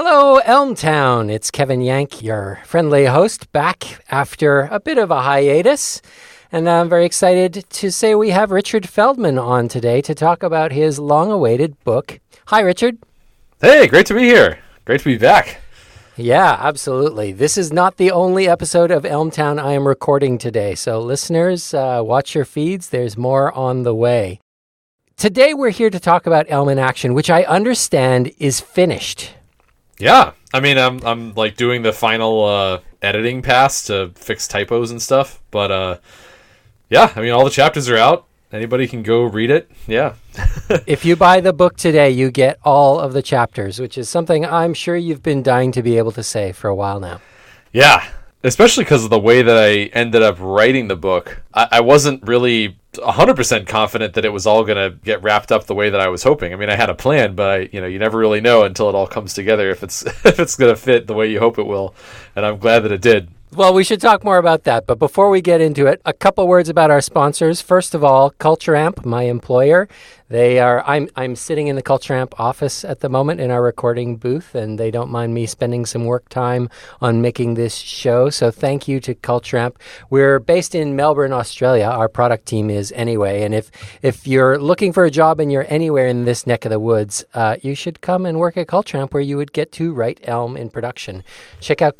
[0.00, 1.28] Hello, Elmtown.
[1.28, 6.00] It's Kevin Yank, your friendly host, back after a bit of a hiatus.
[6.52, 10.70] And I'm very excited to say we have Richard Feldman on today to talk about
[10.70, 12.20] his long awaited book.
[12.46, 12.98] Hi, Richard.
[13.60, 14.60] Hey, great to be here.
[14.84, 15.60] Great to be back.
[16.16, 17.32] Yeah, absolutely.
[17.32, 20.76] This is not the only episode of Elmtown I am recording today.
[20.76, 22.90] So, listeners, uh, watch your feeds.
[22.90, 24.38] There's more on the way.
[25.16, 29.34] Today, we're here to talk about Elm in Action, which I understand is finished.
[29.98, 34.90] Yeah, I mean, I'm I'm like doing the final uh, editing pass to fix typos
[34.90, 35.98] and stuff, but uh,
[36.88, 38.26] yeah, I mean, all the chapters are out.
[38.50, 39.70] Anybody can go read it.
[39.86, 40.14] Yeah.
[40.86, 44.46] if you buy the book today, you get all of the chapters, which is something
[44.46, 47.20] I'm sure you've been dying to be able to say for a while now.
[47.72, 48.08] Yeah,
[48.44, 51.42] especially because of the way that I ended up writing the book.
[51.52, 55.66] I, I wasn't really 100% confident that it was all going to get wrapped up
[55.66, 56.52] the way that I was hoping.
[56.52, 58.88] I mean, I had a plan, but I, you know, you never really know until
[58.88, 61.58] it all comes together if it's if it's going to fit the way you hope
[61.58, 61.94] it will.
[62.36, 63.28] And I'm glad that it did.
[63.50, 64.86] Well, we should talk more about that.
[64.86, 67.62] But before we get into it, a couple words about our sponsors.
[67.62, 69.88] First of all, Culture Amp, my employer.
[70.30, 70.84] They are.
[70.86, 71.08] I'm.
[71.16, 74.78] I'm sitting in the Culture Amp office at the moment in our recording booth, and
[74.78, 76.68] they don't mind me spending some work time
[77.00, 78.28] on making this show.
[78.28, 79.78] So thank you to Culture Amp.
[80.10, 81.86] We're based in Melbourne, Australia.
[81.86, 83.40] Our product team is anyway.
[83.42, 83.70] And if
[84.02, 87.24] if you're looking for a job and you're anywhere in this neck of the woods,
[87.32, 90.20] uh, you should come and work at Culture Amp, where you would get to write
[90.24, 91.24] Elm in production.
[91.60, 91.96] Check out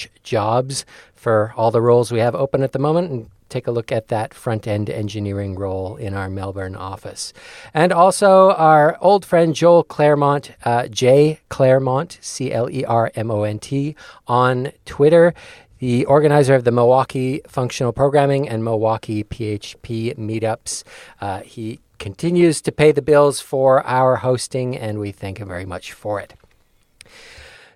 [0.00, 0.84] cultureamp.com/jobs
[1.14, 3.10] for all the roles we have open at the moment.
[3.10, 7.32] And take a look at that front end engineering role in our Melbourne office.
[7.74, 13.30] And also our old friend Joel Clermont, uh, J Clermont, C L E R M
[13.30, 15.34] O N T, on Twitter.
[15.80, 20.84] The organizer of the Milwaukee Functional Programming and Milwaukee PHP meetups.
[21.22, 25.64] Uh, he continues to pay the bills for our hosting, and we thank him very
[25.64, 26.34] much for it.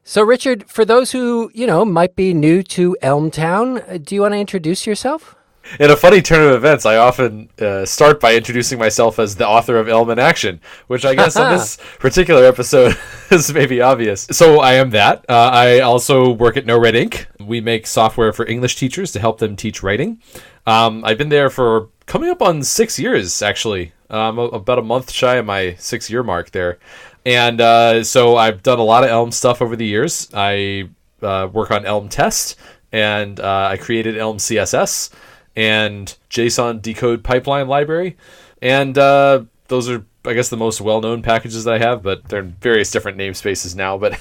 [0.06, 4.34] So, Richard, for those who, you know, might be new to Elmtown, do you want
[4.34, 5.34] to introduce yourself?
[5.80, 9.48] in a funny turn of events, I often uh, start by introducing myself as the
[9.48, 12.96] author of Elm in Action, which I guess on this particular episode
[13.30, 14.26] is maybe obvious.
[14.30, 15.24] So I am that.
[15.28, 17.26] Uh, I also work at NoRedInk.
[17.40, 20.20] We make software for English teachers to help them teach writing.
[20.66, 23.92] Um, I've been there for coming up on six years, actually.
[24.10, 26.78] Um, about a month shy of my six year mark there.
[27.26, 30.28] And uh, so I've done a lot of Elm stuff over the years.
[30.34, 30.90] I
[31.22, 32.56] uh, work on Elm Test,
[32.92, 35.10] and uh, I created Elm CSS
[35.56, 38.16] and JSON decode pipeline library.
[38.60, 42.28] And uh, those are, I guess, the most well known packages that I have, but
[42.28, 43.96] they're in various different namespaces now.
[43.96, 44.18] But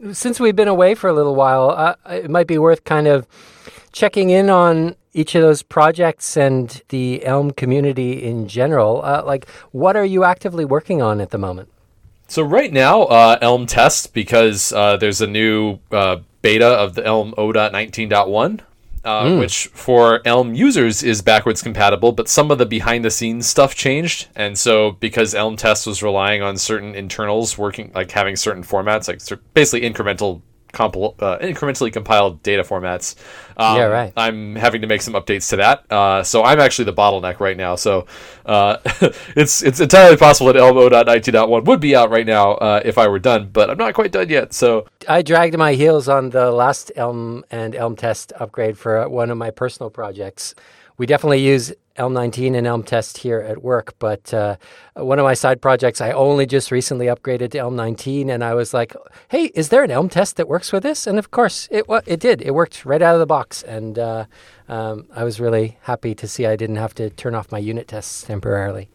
[0.12, 3.26] since we've been away for a little while, uh, it might be worth kind of
[3.92, 9.02] checking in on each of those projects and the Elm community in general.
[9.02, 11.68] Uh, like, what are you actively working on at the moment?
[12.28, 17.04] So right now, uh, Elm test because uh, there's a new uh, beta of the
[17.04, 18.60] Elm 0.19.1
[19.04, 19.38] uh, mm.
[19.38, 23.74] which for Elm users is backwards compatible, but some of the behind the scenes stuff
[23.74, 24.28] changed.
[24.36, 29.08] And so, because Elm Test was relying on certain internals working, like having certain formats,
[29.08, 29.22] like
[29.54, 30.42] basically incremental
[30.78, 33.16] compil- uh, incrementally compiled data formats.
[33.56, 34.12] Um, yeah, right.
[34.16, 35.90] I'm having to make some updates to that.
[35.90, 37.74] Uh, so I'm actually the bottleneck right now.
[37.74, 38.06] So
[38.46, 38.76] uh,
[39.36, 43.08] it's it's entirely possible that Elm 0.19.1 would be out right now uh, if I
[43.08, 44.52] were done, but I'm not quite done yet.
[44.52, 49.30] So I dragged my heels on the last Elm and Elm test upgrade for one
[49.30, 50.54] of my personal projects.
[50.96, 54.56] We definitely use Elm 19 and Elm Test here at work, but uh,
[54.94, 58.54] one of my side projects, I only just recently upgraded to Elm 19, and I
[58.54, 58.94] was like,
[59.28, 62.20] "Hey, is there an Elm Test that works with this?" And of course, it it
[62.20, 62.40] did.
[62.40, 64.26] It worked right out of the box, and uh,
[64.68, 67.88] um, I was really happy to see I didn't have to turn off my unit
[67.88, 68.88] tests temporarily.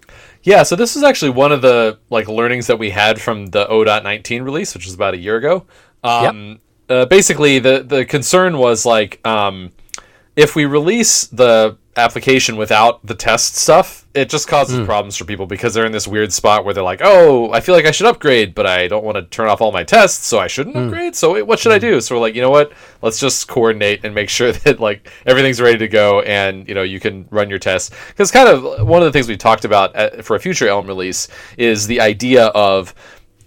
[0.44, 3.66] Yeah, so this is actually one of the like learnings that we had from the
[3.66, 5.66] 0.19 release, which was about a year ago.
[6.03, 6.59] Um, yep.
[6.90, 9.19] Uh, basically, the the concern was like.
[9.28, 9.72] Um,
[10.35, 14.85] if we release the application without the test stuff, it just causes mm.
[14.85, 17.75] problems for people because they're in this weird spot where they're like, "Oh, I feel
[17.75, 20.39] like I should upgrade, but I don't want to turn off all my tests, so
[20.39, 20.85] I shouldn't mm.
[20.85, 21.15] upgrade.
[21.15, 21.75] So what should mm.
[21.75, 21.94] I hmm.
[21.94, 22.74] do?" So we're like, "You know what?
[23.01, 26.83] Let's just coordinate and make sure that like everything's ready to go and, you know,
[26.83, 29.95] you can run your tests." Cuz kind of one of the things we talked about
[29.95, 31.27] at, for a future Elm release
[31.57, 32.95] is the idea of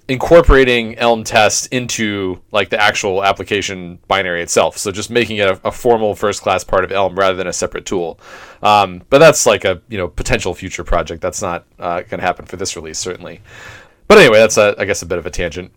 [0.08, 4.78] incorporating Elm test into like the actual application binary itself.
[4.78, 7.52] So just making it a, a formal first class part of Elm rather than a
[7.52, 8.20] separate tool.
[8.62, 11.20] Um, but that's like a you know potential future project.
[11.20, 13.40] That's not uh, going to happen for this release certainly.
[14.08, 15.72] But anyway, that's a, I guess a bit of a tangent.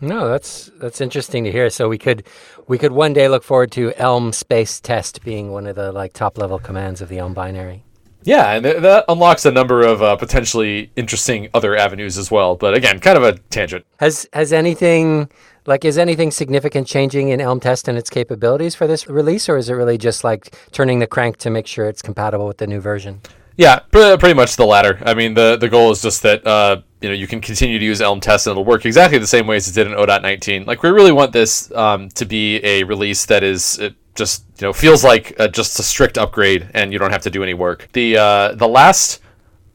[0.00, 1.70] No, that's that's interesting to hear.
[1.70, 2.26] So we could
[2.66, 6.12] we could one day look forward to Elm space test being one of the like
[6.12, 7.84] top level commands of the Elm binary.
[8.22, 12.54] Yeah, and th- that unlocks a number of uh, potentially interesting other avenues as well.
[12.56, 13.86] But again, kind of a tangent.
[13.98, 15.30] Has has anything
[15.66, 19.56] like is anything significant changing in Elm Test and its capabilities for this release, or
[19.56, 22.66] is it really just like turning the crank to make sure it's compatible with the
[22.66, 23.20] new version?
[23.60, 25.02] Yeah, pretty much the latter.
[25.04, 27.84] I mean, the the goal is just that uh, you know you can continue to
[27.84, 30.66] use Elm Test and it'll work exactly the same way as it did in O.19.
[30.66, 34.66] Like we really want this um, to be a release that is it just you
[34.66, 37.52] know feels like uh, just a strict upgrade and you don't have to do any
[37.52, 37.90] work.
[37.92, 39.20] The uh, the last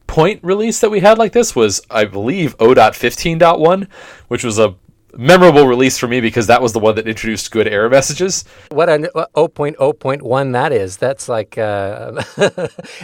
[0.08, 3.86] point release that we had like this was I believe O.15.1,
[4.26, 4.74] which was a
[5.18, 8.44] memorable release for me because that was the one that introduced good error messages.
[8.70, 10.96] What an 0.0.1 that is.
[10.96, 12.22] That's like, uh,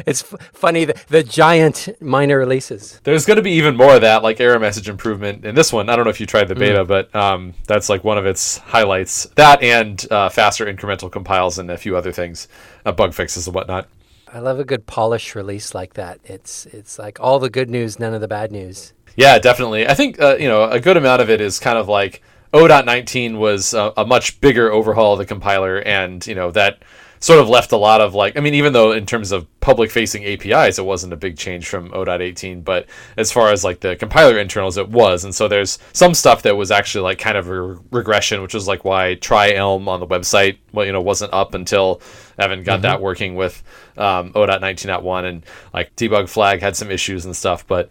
[0.06, 3.00] it's f- funny, the, the, giant minor releases.
[3.04, 5.88] There's going to be even more of that, like error message improvement in this one.
[5.88, 6.88] I don't know if you tried the beta, mm.
[6.88, 9.24] but um, that's like one of its highlights.
[9.36, 12.48] That and uh, faster incremental compiles and a few other things,
[12.84, 13.88] uh, bug fixes and whatnot.
[14.34, 16.18] I love a good polish release like that.
[16.24, 18.94] It's it's like all the good news, none of the bad news.
[19.16, 19.86] Yeah, definitely.
[19.86, 22.22] I think uh, you know a good amount of it is kind of like
[22.54, 26.82] O.19 was a, a, much bigger overhaul of the compiler, and you know that
[27.18, 29.90] sort of left a lot of like I mean, even though in terms of public
[29.90, 32.86] facing APIs, it wasn't a big change from O.18, but
[33.16, 36.56] as far as like the compiler internals, it was, and so there's some stuff that
[36.56, 40.06] was actually like kind of a regression, which is like why try Elm on the
[40.06, 42.02] website, well, you know, wasn't up until
[42.38, 42.82] Evan got mm-hmm.
[42.82, 43.62] that working with
[43.96, 47.88] um, O.19.1, and like debug flag had some issues and stuff, but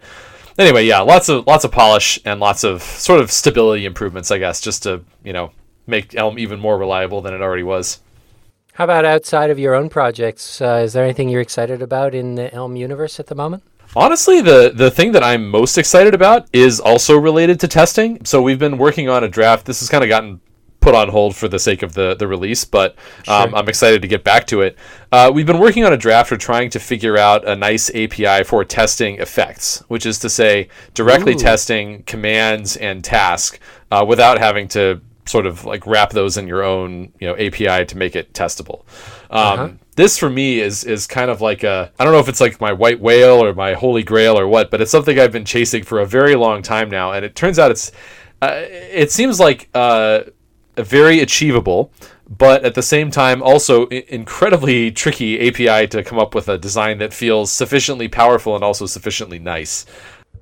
[0.58, 4.38] anyway, yeah, lots of lots of polish and lots of sort of stability improvements, I
[4.38, 5.52] guess, just to you know
[5.86, 8.00] make Elm even more reliable than it already was.
[8.74, 10.60] How about outside of your own projects?
[10.60, 13.62] Uh, is there anything you're excited about in the Elm universe at the moment?
[13.94, 18.24] Honestly, the the thing that I'm most excited about is also related to testing.
[18.24, 19.66] So we've been working on a draft.
[19.66, 20.40] This has kind of gotten
[20.82, 22.96] put on hold for the sake of the the release, but
[23.28, 23.56] um, sure.
[23.56, 24.76] I'm excited to get back to it.
[25.10, 28.44] Uh, we've been working on a draft for trying to figure out a nice API
[28.44, 31.38] for testing effects, which is to say directly Ooh.
[31.38, 33.58] testing commands and task
[33.90, 37.86] uh, without having to sort of like wrap those in your own you know API
[37.86, 38.80] to make it testable.
[39.30, 39.68] Um, uh-huh.
[39.94, 42.60] This for me is is kind of like a I don't know if it's like
[42.60, 45.84] my white whale or my holy grail or what, but it's something I've been chasing
[45.84, 47.92] for a very long time now, and it turns out it's
[48.40, 50.22] uh, it seems like uh,
[50.76, 51.92] very achievable,
[52.28, 56.98] but at the same time also incredibly tricky API to come up with a design
[56.98, 59.84] that feels sufficiently powerful and also sufficiently nice.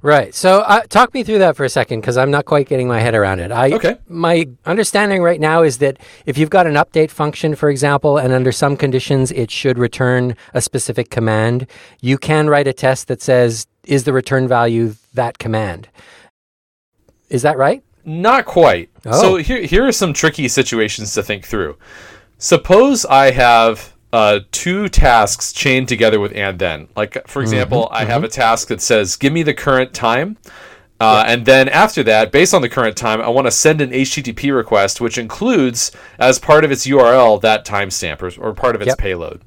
[0.02, 0.34] Right.
[0.34, 3.00] So, uh, talk me through that for a second because I'm not quite getting my
[3.00, 3.52] head around it.
[3.52, 3.98] I, okay.
[4.08, 8.32] My understanding right now is that if you've got an update function, for example, and
[8.32, 11.66] under some conditions it should return a specific command,
[12.00, 15.88] you can write a test that says, "Is the return value that command?"
[17.28, 17.82] Is that right?
[18.10, 18.90] Not quite.
[19.06, 19.20] Oh.
[19.20, 21.76] So here here are some tricky situations to think through.
[22.38, 26.88] Suppose I have uh, two tasks chained together with and then.
[26.96, 27.40] Like for mm-hmm.
[27.42, 27.94] example, mm-hmm.
[27.94, 28.24] I have mm-hmm.
[28.24, 30.38] a task that says give me the current time.
[30.98, 31.32] Uh, yeah.
[31.32, 34.54] And then after that, based on the current time, I want to send an HTTP
[34.54, 38.88] request, which includes as part of its URL that timestamp or, or part of its
[38.88, 38.98] yep.
[38.98, 39.40] payload.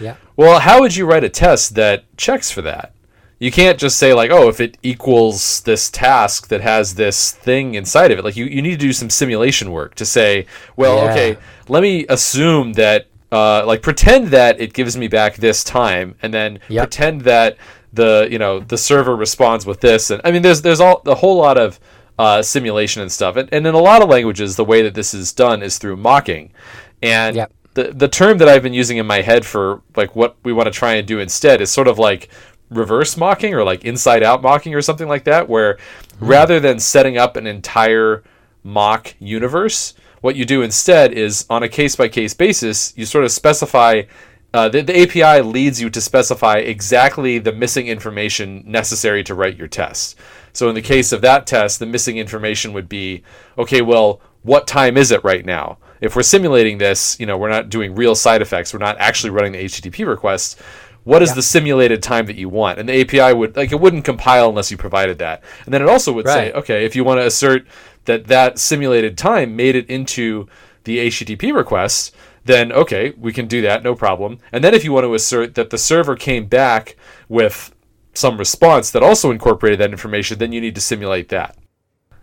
[0.00, 0.16] Yeah.
[0.36, 2.92] Well, how would you write a test that checks for that?
[3.42, 7.74] You can't just say like oh if it equals this task that has this thing
[7.74, 10.46] inside of it like you, you need to do some simulation work to say
[10.76, 11.10] well yeah.
[11.10, 11.36] okay
[11.68, 16.32] let me assume that uh, like pretend that it gives me back this time and
[16.32, 16.84] then yep.
[16.84, 17.56] pretend that
[17.92, 21.14] the you know the server responds with this and i mean there's there's all a
[21.14, 21.80] whole lot of
[22.18, 25.14] uh, simulation and stuff and, and in a lot of languages the way that this
[25.14, 26.52] is done is through mocking
[27.02, 27.52] and yep.
[27.74, 30.66] the the term that i've been using in my head for like what we want
[30.66, 32.28] to try and do instead is sort of like
[32.76, 36.26] reverse mocking or like inside out mocking or something like that, where mm-hmm.
[36.26, 38.22] rather than setting up an entire
[38.64, 43.24] mock universe, what you do instead is on a case by case basis, you sort
[43.24, 44.02] of specify.
[44.54, 49.56] Uh, the, the API leads you to specify exactly the missing information necessary to write
[49.56, 50.14] your test.
[50.52, 53.22] So in the case of that test, the missing information would be,
[53.56, 55.78] okay, well, what time is it right now?
[56.02, 58.74] If we're simulating this, you know, we're not doing real side effects.
[58.74, 60.60] We're not actually running the HTTP request
[61.04, 61.34] what is yeah.
[61.34, 64.70] the simulated time that you want and the api would like it wouldn't compile unless
[64.70, 66.34] you provided that and then it also would right.
[66.34, 67.66] say okay if you want to assert
[68.04, 70.46] that that simulated time made it into
[70.84, 74.92] the http request then okay we can do that no problem and then if you
[74.92, 76.96] want to assert that the server came back
[77.28, 77.74] with
[78.14, 81.56] some response that also incorporated that information then you need to simulate that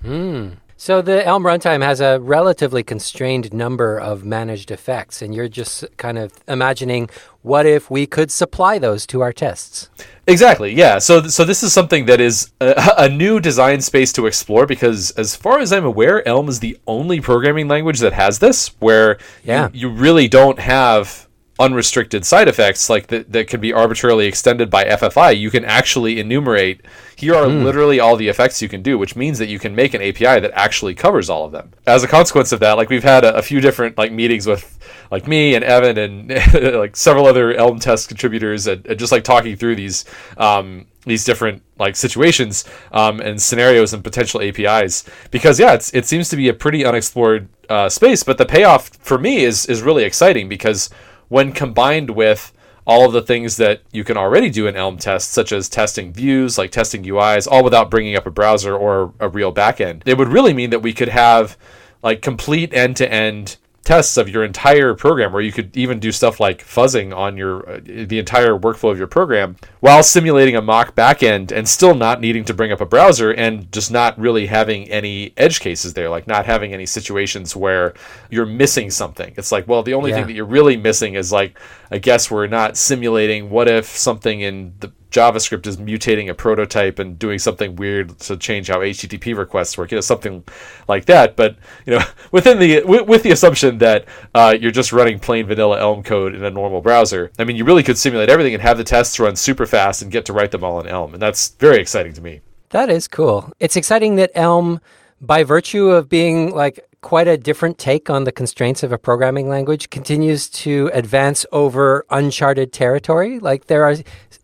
[0.01, 0.51] Hmm.
[0.81, 5.83] So the Elm runtime has a relatively constrained number of managed effects, and you're just
[5.97, 7.09] kind of imagining
[7.41, 9.89] what if we could supply those to our tests.
[10.25, 10.73] Exactly.
[10.73, 10.99] Yeah.
[10.99, 15.11] So so this is something that is a, a, new design space to explore because,
[15.11, 19.17] as far as I'm aware, Elm is the only programming language that has this, where
[19.43, 19.67] yeah.
[19.73, 21.27] you, you really don't have
[21.59, 26.19] unrestricted side effects like that, that can be arbitrarily extended by FFI, you can actually
[26.19, 26.81] enumerate
[27.19, 27.65] here are mm.
[27.65, 30.39] literally all the effects you can do, which means that you can make an API
[30.39, 31.71] that actually covers all of them.
[31.85, 34.79] As a consequence of that, like we've had a, a few different like meetings with
[35.11, 36.29] like me and Evan and
[36.77, 40.05] like several other Elm test contributors, and, and just like talking through these
[40.37, 42.63] um, these different like situations
[42.93, 45.03] um, and scenarios and potential APIs.
[45.29, 49.17] Because yeah, it seems to be a pretty unexplored uh, space, but the payoff for
[49.17, 50.89] me is is really exciting because
[51.29, 52.51] when combined with
[52.85, 56.11] all of the things that you can already do in Elm tests, such as testing
[56.11, 60.01] views, like testing UIs, all without bringing up a browser or a real backend.
[60.05, 61.55] It would really mean that we could have
[62.01, 63.57] like complete end to end
[63.89, 67.67] tests of your entire program where you could even do stuff like fuzzing on your
[67.67, 72.21] uh, the entire workflow of your program while simulating a mock backend and still not
[72.21, 76.07] needing to bring up a browser and just not really having any edge cases there
[76.07, 77.95] like not having any situations where
[78.29, 80.17] you're missing something it's like well the only yeah.
[80.17, 81.57] thing that you're really missing is like
[81.89, 86.99] i guess we're not simulating what if something in the JavaScript is mutating a prototype
[86.99, 90.43] and doing something weird to change how HTTP requests work, you know, something
[90.87, 91.35] like that.
[91.35, 95.47] But you know, within the with, with the assumption that uh, you're just running plain
[95.47, 98.61] vanilla Elm code in a normal browser, I mean, you really could simulate everything and
[98.61, 101.21] have the tests run super fast and get to write them all in Elm, and
[101.21, 102.41] that's very exciting to me.
[102.69, 103.51] That is cool.
[103.59, 104.79] It's exciting that Elm,
[105.21, 109.47] by virtue of being like quite a different take on the constraints of a programming
[109.47, 113.39] language continues to advance over uncharted territory.
[113.39, 113.95] Like there are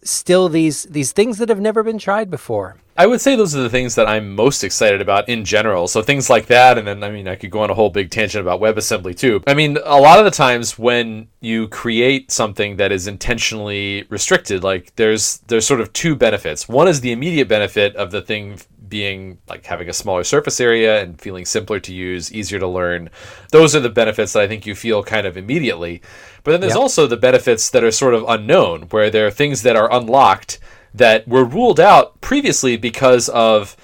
[0.03, 3.61] still these these things that have never been tried before I would say those are
[3.61, 5.87] the things that I'm most excited about in general.
[5.89, 8.09] So things like that, and then I mean I could go on a whole big
[8.09, 9.43] tangent about WebAssembly too.
[9.45, 14.63] I mean a lot of the times when you create something that is intentionally restricted,
[14.63, 16.69] like there's there's sort of two benefits.
[16.69, 21.01] One is the immediate benefit of the thing being like having a smaller surface area
[21.01, 23.09] and feeling simpler to use, easier to learn.
[23.51, 26.01] Those are the benefits that I think you feel kind of immediately.
[26.43, 26.81] But then there's yep.
[26.81, 30.59] also the benefits that are sort of unknown, where there are things that are unlocked
[30.97, 33.75] that were ruled out previously because of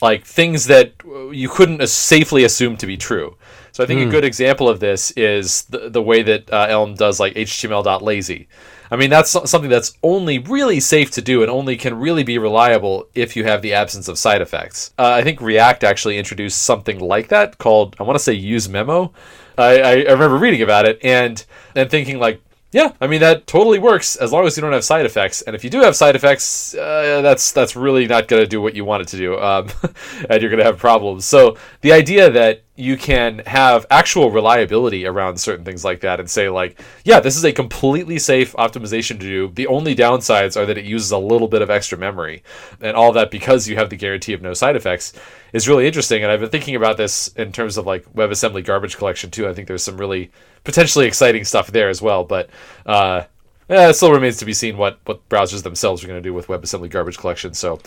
[0.00, 0.92] like things that
[1.32, 3.36] you couldn't safely assume to be true.
[3.72, 4.02] So I think mm.
[4.02, 4.10] a hmm.
[4.12, 8.48] good example of this is the, the way that uh, Elm does like HTML.lazy.
[8.90, 12.38] I mean, that's something that's only really safe to do and only can really be
[12.38, 14.92] reliable if you have the absence of side effects.
[14.98, 19.12] Uh, I think React actually introduced something like that called, I want to say useMemo.
[19.58, 21.44] I, I remember reading about it and
[21.74, 24.84] and thinking like, yeah, I mean that totally works as long as you don't have
[24.84, 25.42] side effects.
[25.42, 28.60] And if you do have side effects, uh, that's that's really not going to do
[28.60, 29.68] what you want it to do, um,
[30.30, 31.24] and you're going to have problems.
[31.24, 36.30] So the idea that you can have actual reliability around certain things like that and
[36.30, 39.48] say like yeah this is a completely safe optimization to do.
[39.48, 42.44] The only downsides are that it uses a little bit of extra memory.
[42.80, 45.12] And all that because you have the guarantee of no side effects
[45.52, 46.22] is really interesting.
[46.22, 49.48] And i've been thinking about this in terms of like webassembly garbage collection too.
[49.48, 50.30] I think there's some really
[50.62, 52.22] potentially exciting stuff there as well.
[52.22, 52.48] But
[52.86, 53.24] uh
[53.68, 56.32] yeah, it still remains to be seen what, what browsers themselves are going to do
[56.32, 57.54] with WebAssembly garbage collection.
[57.54, 57.80] So,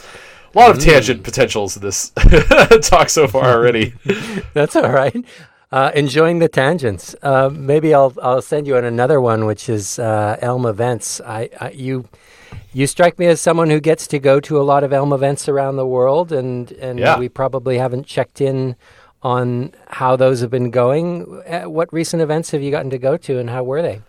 [0.53, 0.85] a lot of mm.
[0.85, 2.09] tangent potentials in this
[2.81, 3.93] talk so far already.
[4.53, 5.15] That's all right.
[5.71, 7.15] Uh, enjoying the tangents.
[7.21, 11.21] Uh, maybe I'll I'll send you on another one, which is uh, Elm events.
[11.21, 12.09] I, I, you
[12.73, 15.47] you strike me as someone who gets to go to a lot of Elm events
[15.47, 17.17] around the world, and and yeah.
[17.17, 18.75] we probably haven't checked in
[19.23, 21.41] on how those have been going.
[21.47, 24.01] Uh, what recent events have you gotten to go to, and how were they?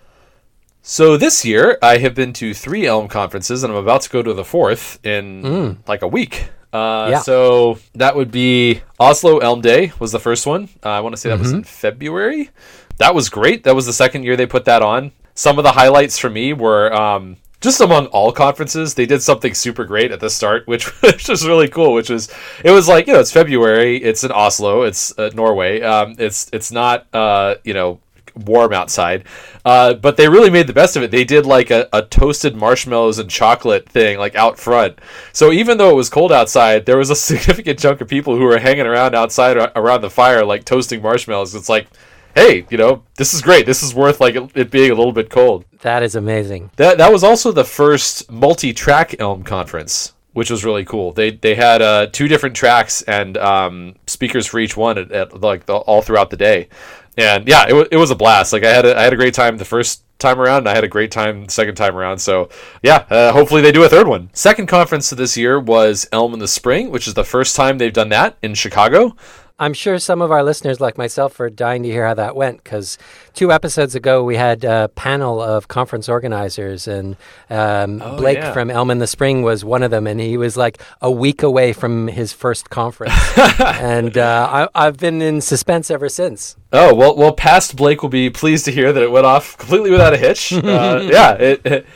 [0.85, 4.21] So this year, I have been to three Elm conferences, and I'm about to go
[4.21, 5.89] to the fourth in mm.
[5.89, 6.49] like a week.
[6.73, 7.21] Uh, yeah.
[7.21, 10.69] So that would be Oslo Elm Day was the first one.
[10.85, 11.43] Uh, I want to say that mm-hmm.
[11.43, 12.51] was in February.
[12.99, 13.62] That was great.
[13.62, 15.12] That was the second year they put that on.
[15.35, 19.55] Some of the highlights for me were um, just among all conferences, they did something
[19.55, 20.91] super great at the start, which,
[21.29, 21.95] was really cool.
[21.95, 22.29] Which was
[22.65, 25.81] it was like you know it's February, it's in Oslo, it's uh, Norway.
[25.81, 28.01] Um, it's it's not uh, you know
[28.35, 29.25] warm outside.
[29.65, 31.11] Uh, but they really made the best of it.
[31.11, 34.99] They did like a, a, toasted marshmallows and chocolate thing like out front.
[35.33, 38.45] So even though it was cold outside, there was a significant chunk of people who
[38.45, 41.55] were hanging around outside around the fire like toasting marshmallows.
[41.55, 41.87] It's like,
[42.35, 43.67] hey, you know, this is great.
[43.67, 45.65] This is worth like it being a little bit cold.
[45.83, 46.71] That is amazing.
[46.77, 51.12] That that was also the first multi-track Elm conference which was really cool.
[51.12, 55.41] They they had uh, two different tracks and um, speakers for each one at, at
[55.41, 56.69] like the, all throughout the day
[57.16, 58.52] and yeah, it, w- it was a blast.
[58.52, 60.75] Like I had a, I had a great time the first time around, and I
[60.75, 62.19] had a great time the second time around.
[62.19, 62.49] So
[62.83, 64.31] yeah, uh, hopefully they do a third one.
[64.33, 67.78] Second conference of this year was Elm in the Spring, which is the first time
[67.78, 69.16] they've done that in Chicago.
[69.62, 72.62] I'm sure some of our listeners, like myself, are dying to hear how that went
[72.64, 72.99] because
[73.33, 77.16] two episodes ago we had a panel of conference organizers, and
[77.49, 78.52] um, Oh, Blake yeah.
[78.52, 81.42] from Elm in the Spring was one of them, and he was like a week
[81.45, 83.14] away from his first conference,
[83.61, 86.57] and uh, I, I've been in suspense ever since.
[86.73, 89.90] Oh well, well, past Blake will be pleased to hear that it went off completely
[89.92, 90.52] without a hitch.
[90.54, 91.87] uh, yeah, it, it-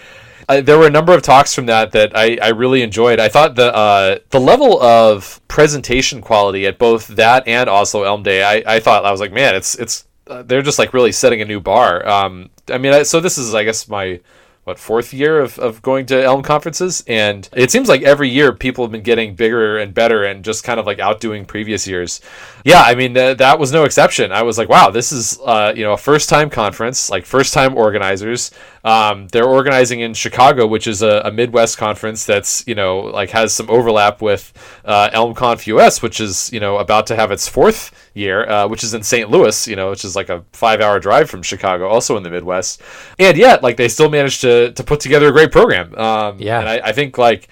[0.49, 3.19] I, there were a number of talks from that that I, I really enjoyed.
[3.19, 8.23] I thought the uh, the level of presentation quality at both that and Oslo Elm
[8.23, 11.13] Day, I, I thought I was like, man, it's it's uh, they're just like really
[11.13, 12.07] setting a new bar.
[12.07, 14.21] Um, I mean, I, so this is I guess my
[14.67, 18.53] what fourth year of, of going to Elm conferences, and it seems like every year
[18.53, 22.21] people have been getting bigger and better and just kind of like outdoing previous years.
[22.65, 24.33] Yeah, I mean uh, that was no exception.
[24.33, 27.55] I was like, wow, this is uh, you know a first time conference, like first
[27.55, 28.51] time organizers.
[28.87, 33.31] Um, they're organizing in Chicago, which is a, a Midwest conference that's you know like
[33.31, 34.53] has some overlap with
[34.85, 38.85] uh, ElmConf US, which is you know about to have its fourth year, uh, which
[38.85, 39.29] is in St.
[39.29, 42.31] Louis, you know, which is like a five hour drive from Chicago, also in the
[42.31, 42.81] Midwest.
[43.19, 45.93] And yet, like they still managed to to put together a great program.
[45.99, 46.61] Um, Yeah.
[46.61, 47.49] and I, I think like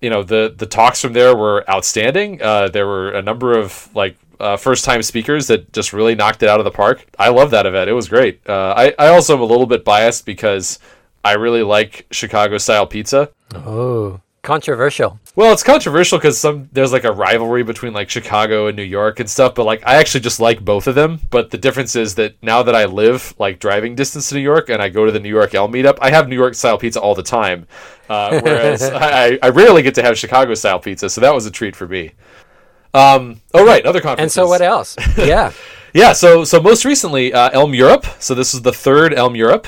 [0.00, 2.42] you know the the talks from there were outstanding.
[2.42, 6.42] Uh, there were a number of like uh, first time speakers that just really knocked
[6.42, 7.06] it out of the park.
[7.18, 7.90] I love that event.
[7.90, 8.40] It was great.
[8.48, 10.78] Uh, I I also am a little bit biased because
[11.24, 13.30] I really like Chicago style pizza.
[13.54, 15.18] Oh, controversial.
[15.34, 19.20] Well, it's controversial because some there's like a rivalry between like Chicago and New York
[19.20, 21.20] and stuff, but like I actually just like both of them.
[21.28, 24.70] But the difference is that now that I live like driving distance to New York
[24.70, 27.00] and I go to the New York L meetup, I have New York style pizza
[27.00, 27.66] all the time,
[28.08, 31.10] uh, whereas I, I rarely get to have Chicago style pizza.
[31.10, 32.12] So that was a treat for me.
[32.96, 34.36] Um, oh right, other conferences.
[34.38, 34.96] And so what else?
[35.18, 35.52] Yeah.
[35.94, 38.04] Yeah, so so most recently, uh, Elm Europe.
[38.18, 39.66] So this is the third Elm Europe.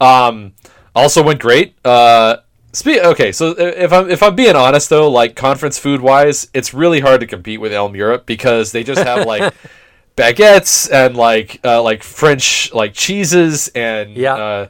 [0.00, 0.52] Um,
[0.94, 1.74] also went great.
[1.84, 2.36] Uh,
[2.72, 6.74] spe- okay, so if I'm if I'm being honest though, like conference food wise, it's
[6.74, 9.54] really hard to compete with Elm Europe because they just have like
[10.16, 14.34] baguettes and like uh, like French like cheeses and Yeah.
[14.34, 14.66] uh,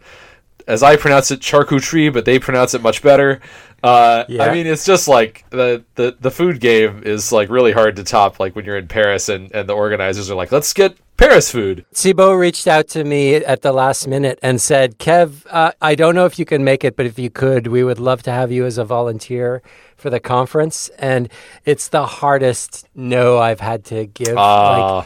[0.68, 3.40] as I pronounce it, charcuterie, but they pronounce it much better.
[3.82, 4.44] Uh, Yeah.
[4.44, 8.04] I mean, it's just like the, the the food game is like really hard to
[8.04, 8.38] top.
[8.40, 11.84] Like when you're in Paris and, and the organizers are like, let's get Paris food.
[11.94, 16.14] Thibaut reached out to me at the last minute and said, Kev, uh, I don't
[16.14, 18.50] know if you can make it, but if you could, we would love to have
[18.50, 19.62] you as a volunteer
[19.96, 20.88] for the conference.
[20.98, 21.28] And
[21.66, 24.34] it's the hardest no I've had to give.
[24.34, 25.02] like, Uh,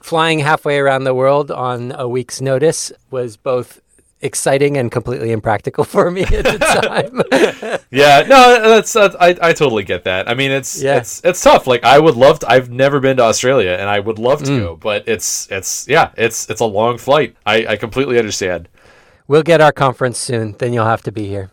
[0.00, 3.80] flying halfway around the world on a week's notice was both
[4.22, 7.80] exciting and completely impractical for me at the time.
[7.90, 10.28] yeah, no, that's, that's I, I totally get that.
[10.28, 10.96] I mean, it's Yeah.
[10.98, 11.66] it's it's tough.
[11.66, 12.50] Like I would love to.
[12.50, 14.46] I've never been to Australia, and I would love Mm.
[14.46, 17.36] to go, but it's it's yeah, it's it's a long flight.
[17.46, 18.68] I, I completely understand.
[19.28, 20.54] we'll get our conference soon.
[20.58, 21.50] Then you'll have to be here.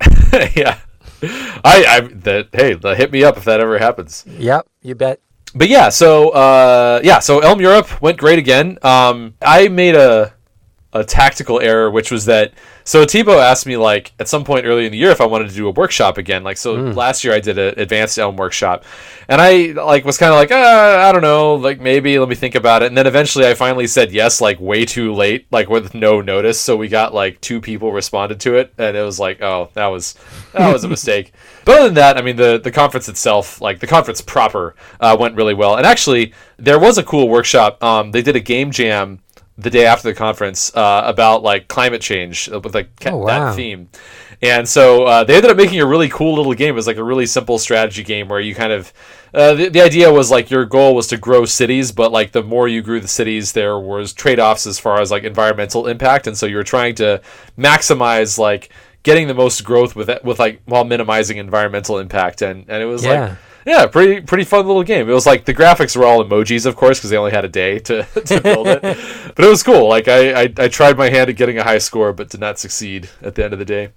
[0.56, 0.78] yeah,
[1.64, 4.24] I I that hey, the, hit me up if that ever happens.
[4.26, 5.20] Yep, you bet.
[5.54, 8.78] but yeah, so uh, yeah, so Elm Europe went great again.
[8.82, 10.33] Um, I made a
[10.94, 12.52] a tactical error, which was that
[12.84, 15.48] so Thibaut asked me like at some point early in the year if I wanted
[15.48, 16.44] to do a workshop again.
[16.44, 18.84] Like so last year I did an advanced Elm workshop,
[19.28, 22.34] and I like was kind of like uh, I don't know, like maybe let me
[22.36, 22.86] think about it.
[22.86, 26.60] And then eventually I finally said yes, like way too late, like with no notice.
[26.60, 29.86] So we got like two people responded to it, and it was like oh that
[29.86, 30.14] was
[30.52, 31.32] that was a mistake.
[31.64, 35.16] But other than that, I mean the the conference itself, like the conference proper, uh,
[35.18, 35.76] went really well.
[35.76, 37.82] And actually there was a cool workshop.
[37.82, 39.20] Um, they did a game jam
[39.56, 43.18] the day after the conference uh, about like climate change uh, with like ca- Oh,
[43.18, 43.26] wow.
[43.50, 43.88] that theme.
[44.42, 46.70] And so uh, they ended up making a really cool little game.
[46.70, 48.92] It was like a really simple strategy game where you kind of
[49.32, 52.42] uh, the, the idea was like your goal was to grow cities, but like the
[52.42, 56.26] more you grew the cities, there was trade offs as far as like environmental impact,
[56.26, 57.20] and so you were trying to
[57.58, 58.68] maximize like
[59.02, 62.42] getting the most growth with it, with like while minimizing environmental impact.
[62.42, 63.20] And and it was Yeah.
[63.30, 65.08] like yeah, pretty pretty fun little game.
[65.08, 67.48] It was like the graphics were all emojis, of course, because they only had a
[67.48, 68.82] day to, to build it.
[69.34, 69.88] But it was cool.
[69.88, 72.58] Like I, I I tried my hand at getting a high score, but did not
[72.58, 73.90] succeed at the end of the day.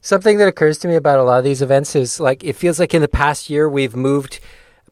[0.00, 2.80] Something that occurs to me about a lot of these events is like it feels
[2.80, 4.40] like in the past year we've moved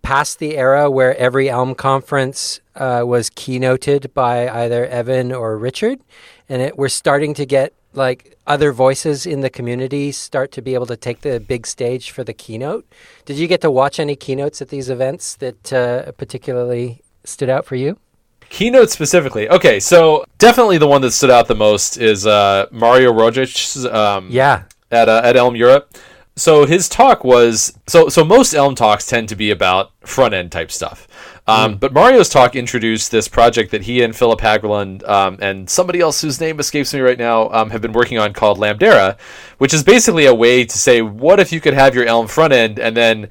[0.03, 5.99] past the era where every Elm conference uh, was keynoted by either Evan or Richard,
[6.49, 10.75] and it, we're starting to get like other voices in the community start to be
[10.75, 12.87] able to take the big stage for the keynote.
[13.25, 17.65] Did you get to watch any keynotes at these events that uh, particularly stood out
[17.65, 17.99] for you?
[18.49, 19.49] Keynote specifically.
[19.49, 24.29] Okay, so definitely the one that stood out the most is uh, Mario Rogic's um,
[24.31, 25.97] Yeah, at uh, at Elm Europe.
[26.37, 30.53] So his talk was so so most Elm talks tend to be about front end
[30.53, 31.09] type stuff.
[31.47, 36.01] Um, But Mario's talk introduced this project that he and Philip Hagerlund um, and somebody
[36.01, 39.19] else whose name escapes me right now um, have been working on called Lamdera,
[39.59, 42.53] which is basically a way to say, what if you could have your Elm front
[42.53, 43.29] end and then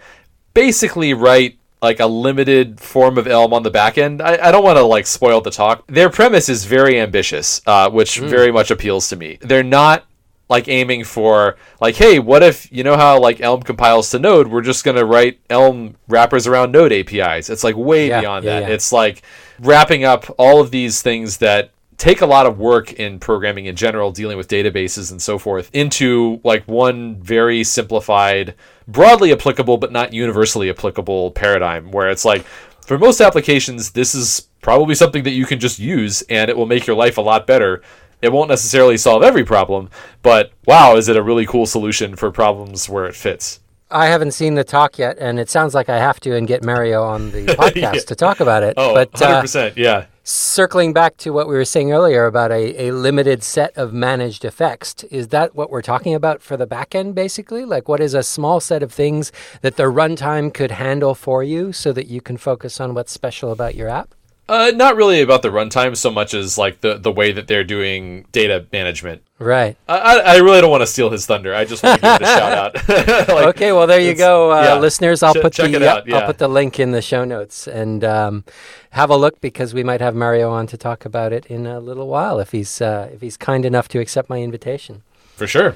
[0.54, 4.22] basically write like a limited form of Elm on the back end.
[4.22, 5.86] I, I don't want to like spoil the talk.
[5.88, 8.28] Their premise is very ambitious, uh, which mm.
[8.28, 9.38] very much appeals to me.
[9.42, 10.06] They're not
[10.50, 14.48] like aiming for like hey what if you know how like elm compiles to node
[14.48, 18.46] we're just going to write elm wrappers around node apis it's like way yeah, beyond
[18.46, 18.70] yeah, that.
[18.70, 18.74] yeah.
[18.74, 19.24] it's like
[19.60, 23.76] wrapping up all of these things that take a lot of work in programming in
[23.76, 28.54] general dealing with databases and so forth into like one very simplified
[28.88, 32.46] broadly applicable but not universally applicable paradigm where it's like
[32.82, 36.66] for most applications this is probably something that you can just use and it will
[36.66, 37.82] make your life a lot better
[38.26, 39.90] it won't necessarily solve every problem,
[40.22, 43.60] but wow, is it a really cool solution for problems where it fits?
[43.92, 46.64] I haven't seen the talk yet, and it sounds like I have to and get
[46.64, 47.92] Mario on the podcast yeah.
[47.92, 48.74] to talk about it.
[48.78, 50.08] Oh, but, 100%, uh, yeah.
[50.24, 54.44] Circling back to what we were saying earlier about a, a limited set of managed
[54.44, 57.64] effects, is that what we're talking about for the backend, basically?
[57.64, 61.72] Like, what is a small set of things that the runtime could handle for you
[61.72, 64.16] so that you can focus on what's special about your app?
[64.48, 67.64] Uh, not really about the runtime so much as like the, the way that they're
[67.64, 69.24] doing data management.
[69.40, 69.76] Right.
[69.90, 71.54] I, I really don't want to steal his thunder.
[71.54, 72.88] I just want to give it a shout out.
[73.28, 74.78] like, okay, well there you go, uh, yeah.
[74.78, 75.24] listeners.
[75.24, 76.18] I'll Ch- put the out, yeah.
[76.18, 78.44] I'll put the link in the show notes and um,
[78.92, 81.80] have a look because we might have Mario on to talk about it in a
[81.80, 85.02] little while if he's uh, if he's kind enough to accept my invitation.
[85.36, 85.76] For sure.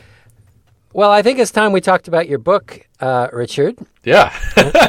[0.91, 3.77] Well, I think it's time we talked about your book, uh, Richard.
[4.03, 4.31] Yeah.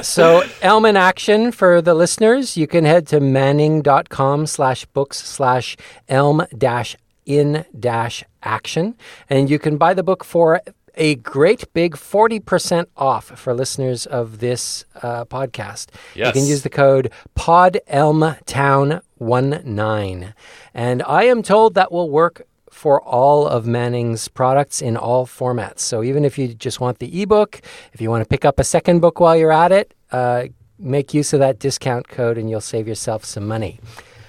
[0.02, 5.76] so, Elm in Action for the listeners, you can head to manning.com slash books slash
[6.08, 8.96] elm dash in dash action,
[9.28, 10.62] and you can buy the book for
[10.96, 15.88] a great big 40% off for listeners of this uh, podcast.
[16.14, 16.28] Yes.
[16.28, 20.34] You can use the code PODELMTOWN19.
[20.74, 22.46] And I am told that will work
[22.80, 25.80] for all of Manning's products in all formats.
[25.80, 27.60] So even if you just want the ebook,
[27.92, 30.44] if you want to pick up a second book while you're at it, uh,
[30.78, 33.80] make use of that discount code and you'll save yourself some money.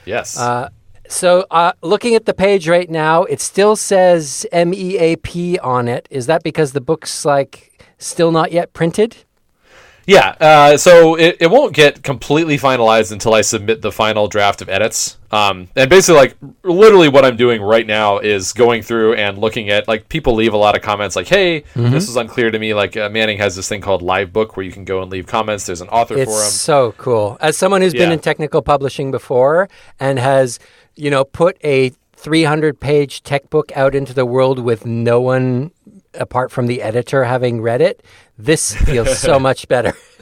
[0.04, 0.38] Yes.
[0.38, 0.68] Uh,
[1.08, 6.10] so uh, looking at the page right now, it still says MEAP on it.
[6.12, 9.16] Is that because the book's like still not yet printed?
[10.12, 14.62] Yeah, uh, so it, it won't get completely finalized until I submit the final draft
[14.62, 15.18] of edits.
[15.32, 19.70] Um, and basically, like, literally what I'm doing right now is going through and looking
[19.70, 21.92] at, like, people leave a lot of comments like, hey, mm-hmm.
[21.92, 22.74] this is unclear to me.
[22.74, 25.66] Like, uh, Manning has this thing called Livebook where you can go and leave comments.
[25.66, 26.50] There's an author it's forum.
[26.50, 27.38] so cool.
[27.40, 28.02] As someone who's yeah.
[28.02, 30.60] been in technical publishing before and has,
[30.96, 35.72] you know, put a 300 page tech book out into the world with no one
[36.14, 38.04] apart from the editor having read it,
[38.38, 39.94] this feels so much better.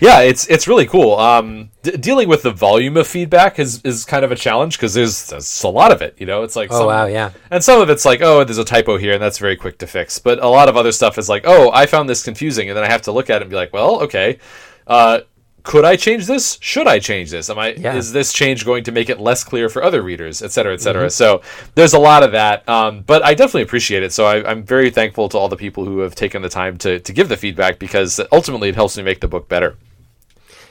[0.00, 1.16] yeah, it's it's really cool.
[1.16, 4.94] Um, d- dealing with the volume of feedback is, is kind of a challenge because
[4.94, 6.16] there's, there's a lot of it.
[6.18, 8.58] You know, it's like oh some, wow, yeah, and some of it's like oh, there's
[8.58, 10.18] a typo here, and that's very quick to fix.
[10.18, 12.84] But a lot of other stuff is like oh, I found this confusing, and then
[12.84, 14.38] I have to look at it and be like, well, okay.
[14.86, 15.20] Uh,
[15.62, 16.58] could I change this?
[16.60, 17.50] Should I change this?
[17.50, 17.94] Am I yeah.
[17.94, 20.80] is this change going to make it less clear for other readers, et cetera, et
[20.80, 21.06] cetera?
[21.06, 21.10] Mm-hmm.
[21.10, 21.42] So
[21.74, 24.12] there's a lot of that, um, but I definitely appreciate it.
[24.12, 27.00] So I, am very thankful to all the people who have taken the time to
[27.00, 29.76] to give the feedback because ultimately it helps me make the book better.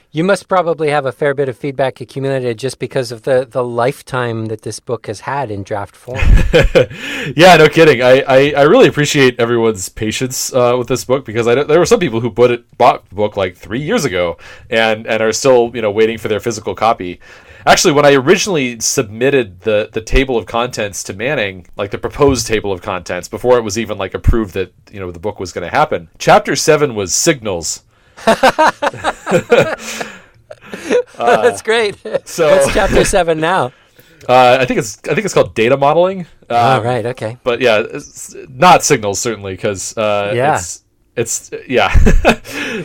[0.10, 3.64] You must probably have a fair bit of feedback accumulated just because of the, the
[3.64, 6.18] lifetime that this book has had in draft form.
[7.36, 8.02] yeah, no kidding.
[8.02, 11.86] I, I, I, really appreciate everyone's patience uh, with this book because I, there were
[11.86, 14.38] some people who bought it, bought the book like three years ago
[14.70, 17.20] and, and are still you know waiting for their physical copy.
[17.66, 22.48] Actually, when I originally submitted the, the table of contents to Manning, like the proposed
[22.48, 25.52] table of contents, before it was even like approved that you know the book was
[25.52, 27.84] going to happen, chapter seven was signals
[31.18, 31.96] That's great.
[32.26, 33.72] So what's chapter seven now?
[34.28, 36.22] Uh, I think it's I think it's called data modeling.
[36.22, 37.06] Um, oh, right.
[37.06, 37.38] Okay.
[37.44, 37.84] But yeah,
[38.50, 40.84] not signals certainly because uh, yeah, it's,
[41.16, 41.88] it's yeah,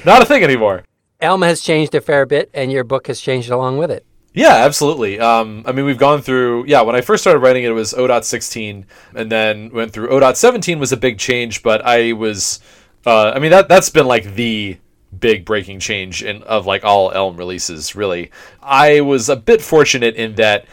[0.04, 0.84] not a thing anymore.
[1.20, 4.04] Elm has changed a fair bit, and your book has changed along with it.
[4.34, 5.20] Yeah, absolutely.
[5.20, 6.66] Um, I mean, we've gone through.
[6.66, 10.78] Yeah, when I first started writing it, it was O.16, and then went through O.17
[10.78, 12.60] was a big change, but I was.
[13.04, 14.78] Uh, I mean that that's been like the
[15.22, 17.96] big breaking change in of like all Elm releases.
[17.96, 18.30] Really,
[18.62, 20.66] I was a bit fortunate in that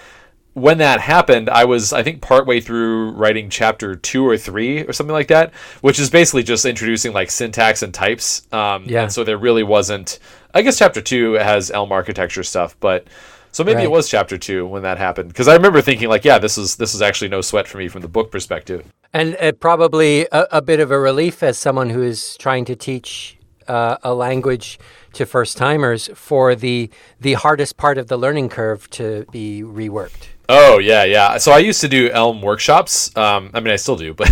[0.54, 4.92] when that happened, I was I think partway through writing chapter two or three or
[4.92, 8.46] something like that, which is basically just introducing like syntax and types.
[8.52, 9.04] Um, yeah.
[9.04, 10.20] And so there really wasn't.
[10.54, 13.08] I guess chapter two has Elm architecture stuff, but.
[13.52, 13.86] So maybe right.
[13.86, 16.76] it was chapter two when that happened because I remember thinking like, yeah, this is
[16.76, 20.46] this is actually no sweat for me from the book perspective, and uh, probably a,
[20.52, 23.39] a, bit of a relief as someone who is trying to teach
[23.70, 24.80] uh, a language
[25.14, 30.28] to first timers for the the hardest part of the learning curve to be reworked.
[30.50, 31.38] Oh yeah, yeah.
[31.38, 33.16] So I used to do Elm workshops.
[33.16, 34.30] Um, I mean, I still do, but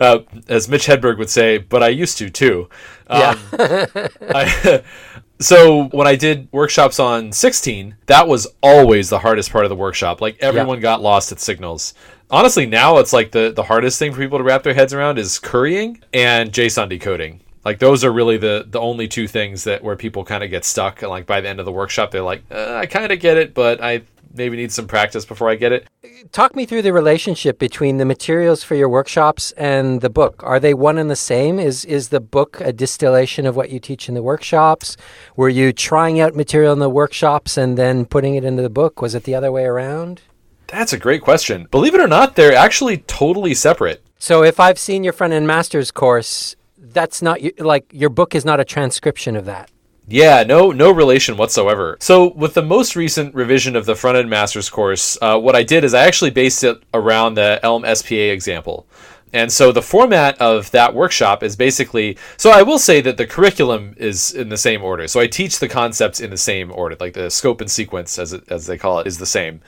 [0.00, 2.68] uh, as Mitch Hedberg would say, but I used to too.
[3.06, 3.86] Um, yeah.
[4.34, 4.82] I,
[5.42, 9.76] So when I did workshops on 16, that was always the hardest part of the
[9.76, 10.20] workshop.
[10.20, 11.94] Like everyone got lost at signals.
[12.30, 15.18] Honestly, now it's like the, the hardest thing for people to wrap their heads around
[15.18, 17.40] is currying and JSON decoding.
[17.64, 20.64] Like those are really the the only two things that where people kind of get
[20.64, 21.02] stuck.
[21.02, 23.36] And like by the end of the workshop, they're like, uh, I kind of get
[23.36, 24.02] it, but I
[24.34, 25.86] maybe need some practice before I get it.
[26.32, 30.42] Talk me through the relationship between the materials for your workshops and the book.
[30.44, 31.58] Are they one and the same?
[31.58, 34.96] Is is the book a distillation of what you teach in the workshops?
[35.36, 39.00] Were you trying out material in the workshops and then putting it into the book?
[39.00, 40.22] Was it the other way around?
[40.66, 41.68] That's a great question.
[41.70, 44.02] Believe it or not, they're actually totally separate.
[44.18, 48.44] So if I've seen your front end masters course, that's not like your book is
[48.44, 49.70] not a transcription of that.
[50.08, 51.96] Yeah, no, no relation whatsoever.
[52.00, 55.62] So, with the most recent revision of the front end master's course, uh, what I
[55.62, 58.86] did is I actually based it around the Elm SPA example.
[59.32, 63.26] And so the format of that workshop is basically so I will say that the
[63.26, 65.08] curriculum is in the same order.
[65.08, 68.32] So I teach the concepts in the same order, like the scope and sequence as
[68.32, 69.60] it, as they call it is the same.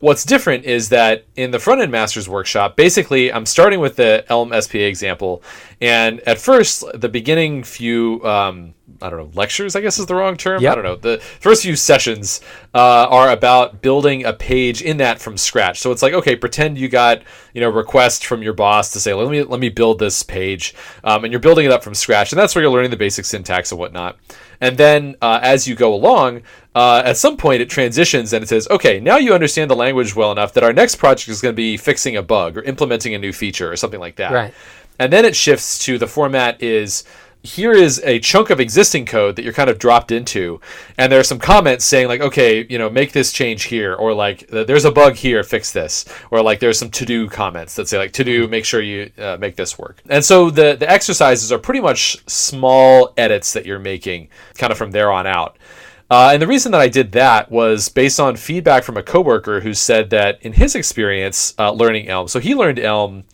[0.00, 4.24] What's different is that in the front end masters workshop, basically I'm starting with the
[4.28, 5.42] Elm SPA example,
[5.80, 10.14] and at first the beginning few um, I don't know, lectures, I guess is the
[10.14, 10.62] wrong term.
[10.62, 10.72] Yep.
[10.72, 10.96] I don't know.
[10.96, 12.40] The first few sessions
[12.74, 15.80] uh, are about building a page in that from scratch.
[15.80, 19.12] So it's like, okay, pretend you got, you know, request from your boss to say,
[19.12, 20.74] let me, let me build this page.
[21.04, 22.32] Um, and you're building it up from scratch.
[22.32, 24.16] And that's where you're learning the basic syntax and whatnot.
[24.60, 26.42] And then uh, as you go along,
[26.74, 30.14] uh, at some point it transitions and it says, okay, now you understand the language
[30.14, 33.12] well enough that our next project is going to be fixing a bug or implementing
[33.14, 34.32] a new feature or something like that.
[34.32, 34.54] Right.
[34.98, 37.02] And then it shifts to the format is
[37.42, 40.60] here is a chunk of existing code that you're kind of dropped into
[40.96, 44.14] and there are some comments saying like okay you know make this change here or
[44.14, 47.88] like there's a bug here fix this or like there's some to do comments that
[47.88, 50.02] say like to do make sure you uh, make this work.
[50.08, 54.78] And so the the exercises are pretty much small edits that you're making kind of
[54.78, 55.58] from there on out.
[56.10, 59.60] Uh, and the reason that I did that was based on feedback from a coworker
[59.60, 63.24] who said that in his experience uh, learning Elm, so he learned Elm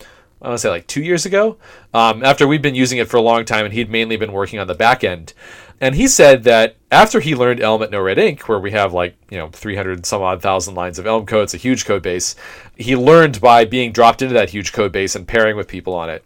[0.41, 1.57] I want to say like two years ago,
[1.93, 4.59] um, after we'd been using it for a long time and he'd mainly been working
[4.59, 5.33] on the back end.
[5.81, 9.37] And he said that after he learned Elm at NoRedInk, where we have like, you
[9.37, 12.35] know, 300 some odd thousand lines of Elm code, it's a huge code base,
[12.75, 16.09] he learned by being dropped into that huge code base and pairing with people on
[16.09, 16.23] it.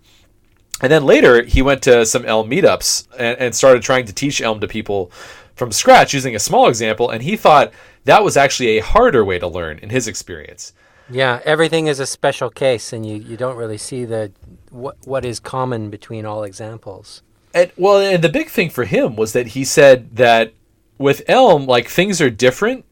[0.81, 4.41] And then later, he went to some Elm meetups and, and started trying to teach
[4.41, 5.11] Elm to people
[5.55, 7.09] from scratch using a small example.
[7.09, 7.71] And he thought
[8.05, 10.73] that was actually a harder way to learn in his experience.
[11.13, 14.31] Yeah, everything is a special case, and you, you don't really see the
[14.71, 17.21] what what is common between all examples.
[17.53, 20.53] And well, and the big thing for him was that he said that
[20.97, 22.83] with Elm, like things are different,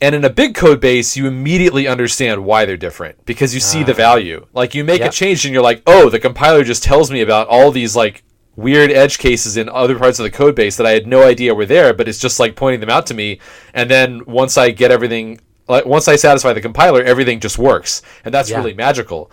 [0.00, 3.82] and in a big code base, you immediately understand why they're different because you see
[3.82, 3.96] the ah.
[3.96, 4.46] value.
[4.54, 5.10] Like you make yep.
[5.10, 8.24] a change, and you're like, oh, the compiler just tells me about all these like
[8.56, 11.54] weird edge cases in other parts of the code base that I had no idea
[11.54, 13.38] were there, but it's just like pointing them out to me.
[13.72, 18.02] And then once I get everything like once I satisfy the compiler, everything just works,
[18.24, 18.58] and that's yeah.
[18.58, 19.30] really magical.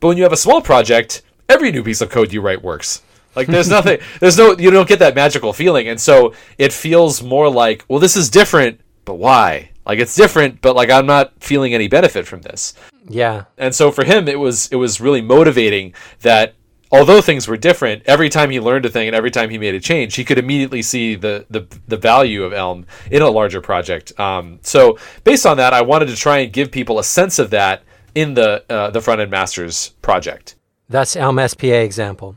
[0.00, 3.02] But when you have a small project, every new piece of code you write works.
[3.34, 7.22] Like there's nothing, there's no, you don't get that magical feeling, and so it feels
[7.22, 9.70] more like, well, this is different, but why?
[9.86, 12.74] Like it's different, but like I'm not feeling any benefit from this.
[13.08, 13.44] Yeah.
[13.58, 16.54] And so for him, it was it was really motivating that
[16.92, 19.74] although things were different, every time he learned a thing and every time he made
[19.74, 23.60] a change, he could immediately see the the, the value of Elm in a larger
[23.60, 24.18] project.
[24.20, 27.50] Um, so based on that, I wanted to try and give people a sense of
[27.50, 27.82] that
[28.14, 30.54] in the uh, the front end masters project.
[30.88, 32.36] That's Elm SPA example.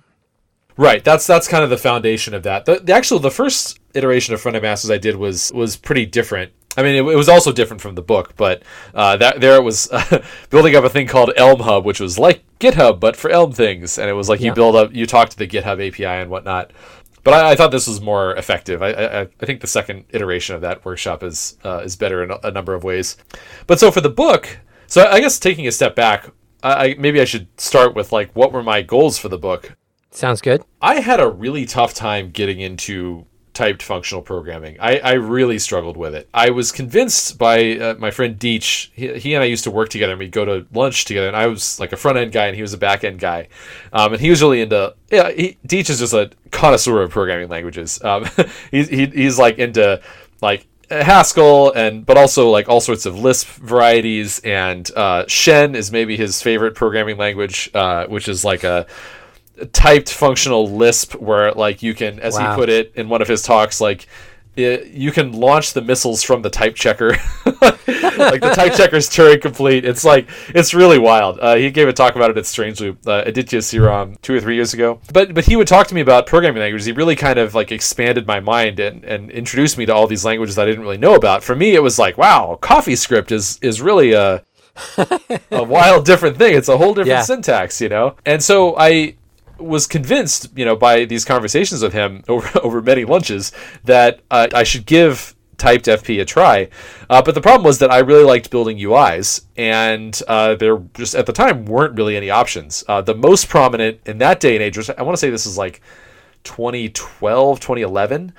[0.78, 1.04] Right.
[1.04, 2.66] That's that's kind of the foundation of that.
[2.66, 6.06] The, the actual the first iteration of front end masters I did was was pretty
[6.06, 6.52] different.
[6.78, 9.64] I mean, it, it, was also different from the book, but uh, that there it
[9.64, 13.30] was uh, building up a thing called Elm Hub, which was like GitHub but for
[13.30, 14.48] Elm things, and it was like yeah.
[14.48, 16.72] you build up, you talk to the GitHub API and whatnot.
[17.24, 18.84] But I, I thought this was more effective.
[18.84, 22.32] I, I, I, think the second iteration of that workshop is uh, is better in
[22.32, 23.18] a, a, number of ways.
[23.66, 26.30] But so for the book, so I guess taking a step back,
[26.62, 29.76] I, maybe I should start with like what were my goals for the book.
[30.12, 30.64] Sounds good.
[30.82, 34.78] I had a really tough time getting into typed functional programming.
[34.80, 36.30] I, I really struggled with it.
[36.34, 38.90] I was convinced by uh, my friend Deech.
[38.94, 41.28] He, he, and I used to work together and we'd go to lunch together.
[41.28, 43.48] And I was like a front end guy and he was a back end guy.
[43.94, 47.50] Um, and he was really into, yeah, he, Deech is just a connoisseur of programming
[47.50, 48.04] languages.
[48.04, 48.26] Um,
[48.72, 50.02] he's, he, he's like into
[50.42, 55.92] like Haskell and but also like all sorts of Lisp varieties and uh, Shen is
[55.92, 58.86] maybe his favorite programming language, uh, which is like a
[59.74, 62.52] typed functional Lisp where like you can, as wow.
[62.52, 64.08] he put it in one of his talks, like
[64.56, 67.10] it, you can launch the missiles from the type checker.
[67.46, 69.84] like the type checker's Turing complete.
[69.84, 71.40] It's like it's really wild.
[71.40, 74.40] Uh, he gave a talk about it at Strange Loop, uh, Aditya Siram, two or
[74.40, 75.02] three years ago.
[75.12, 76.86] But but he would talk to me about programming languages.
[76.86, 80.24] He really kind of like expanded my mind and, and introduced me to all these
[80.24, 81.44] languages that I didn't really know about.
[81.44, 84.44] For me, it was like, wow, CoffeeScript is is really a
[85.52, 86.56] a wild different thing.
[86.56, 87.22] It's a whole different yeah.
[87.22, 88.16] syntax, you know.
[88.26, 89.16] And so I
[89.58, 93.52] was convinced, you know, by these conversations with him over over many lunches
[93.84, 96.70] that uh, I should give typed FP a try.
[97.10, 101.16] Uh, but the problem was that I really liked building UIs, and uh, there just
[101.16, 102.84] at the time weren't really any options.
[102.88, 105.46] Uh, the most prominent in that day and age was I want to say this
[105.46, 105.82] is like
[106.44, 108.34] 2012, 2011.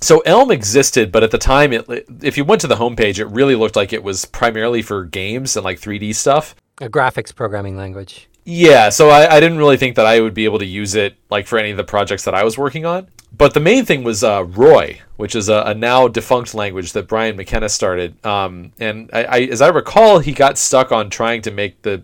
[0.00, 1.86] So Elm existed, but at the time, it,
[2.22, 5.56] if you went to the homepage, it really looked like it was primarily for games
[5.56, 6.56] and like 3D stuff.
[6.80, 8.28] A graphics programming language.
[8.44, 11.14] Yeah, so I, I, didn't really think that I would be able to use it
[11.30, 13.06] like for any of the projects that I was working on.
[13.36, 17.06] But the main thing was uh, Roy, which is a, a, now defunct language that
[17.06, 18.24] Brian McKenna started.
[18.26, 22.02] Um, and I, I, as I recall, he got stuck on trying to make the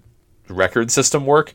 [0.49, 1.55] record system work,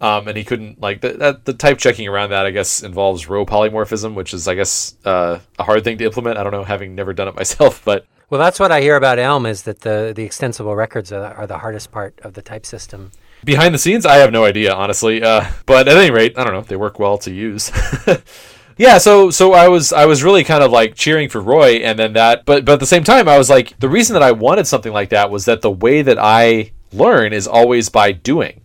[0.00, 2.46] um, and he couldn't like the, that, the type checking around that.
[2.46, 6.38] I guess involves row polymorphism, which is I guess uh, a hard thing to implement.
[6.38, 9.18] I don't know, having never done it myself, but well, that's what I hear about
[9.18, 12.64] Elm is that the the extensible records are, are the hardest part of the type
[12.64, 13.12] system.
[13.44, 15.22] Behind the scenes, I have no idea, honestly.
[15.22, 16.60] Uh, but at any rate, I don't know.
[16.60, 17.70] They work well to use.
[18.76, 21.98] yeah, so so I was I was really kind of like cheering for Roy, and
[21.98, 22.44] then that.
[22.44, 24.92] But but at the same time, I was like, the reason that I wanted something
[24.92, 28.60] like that was that the way that I learn is always by doing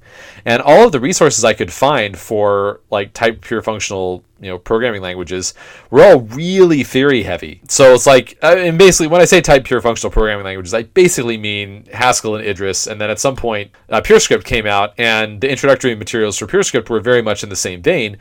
[0.48, 4.58] and all of the resources I could find for like type pure functional you know
[4.58, 5.54] programming languages
[5.90, 7.60] were all really theory heavy.
[7.68, 11.36] So it's like and basically when I say type pure functional programming languages, I basically
[11.36, 15.50] mean Haskell and Idris, and then at some point uh, PureScript came out, and the
[15.52, 18.18] introductory materials for PureScript were very much in the same vein.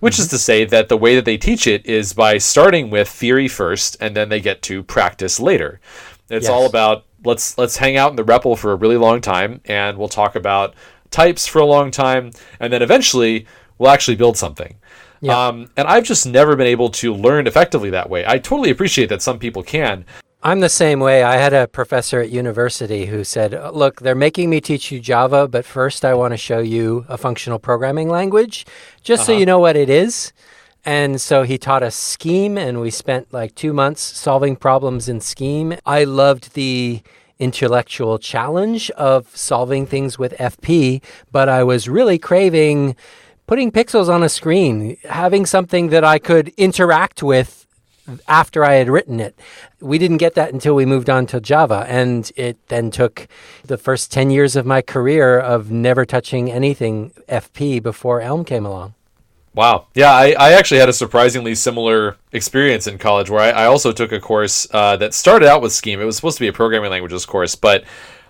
[0.00, 0.22] Which mm-hmm.
[0.22, 3.48] is to say that the way that they teach it is by starting with theory
[3.48, 5.80] first, and then they get to practice later.
[6.28, 6.50] It's yes.
[6.50, 9.96] all about let's let's hang out in the REPL for a really long time, and
[9.96, 10.74] we'll talk about
[11.10, 13.46] types for a long time, and then eventually
[13.78, 14.76] we'll actually build something.
[15.20, 15.48] Yeah.
[15.48, 18.24] Um, and I've just never been able to learn effectively that way.
[18.26, 20.04] I totally appreciate that some people can.
[20.42, 21.22] I'm the same way.
[21.22, 25.46] I had a professor at university who said, Look, they're making me teach you Java,
[25.46, 28.64] but first I want to show you a functional programming language
[29.02, 29.26] just uh-huh.
[29.26, 30.32] so you know what it is.
[30.82, 35.20] And so he taught us Scheme, and we spent like two months solving problems in
[35.20, 35.76] Scheme.
[35.84, 37.02] I loved the
[37.40, 42.94] intellectual challenge of solving things with FP, but I was really craving
[43.46, 47.66] putting pixels on a screen, having something that I could interact with
[48.28, 49.38] after I had written it.
[49.80, 51.84] We didn't get that until we moved on to Java.
[51.88, 53.26] And it then took
[53.64, 58.66] the first 10 years of my career of never touching anything FP before Elm came
[58.66, 58.94] along.
[59.54, 59.86] Wow.
[59.94, 63.90] Yeah, I, I actually had a surprisingly similar experience in college where I, I also
[63.90, 66.00] took a course uh, that started out with Scheme.
[66.00, 67.84] It was supposed to be a programming languages course, but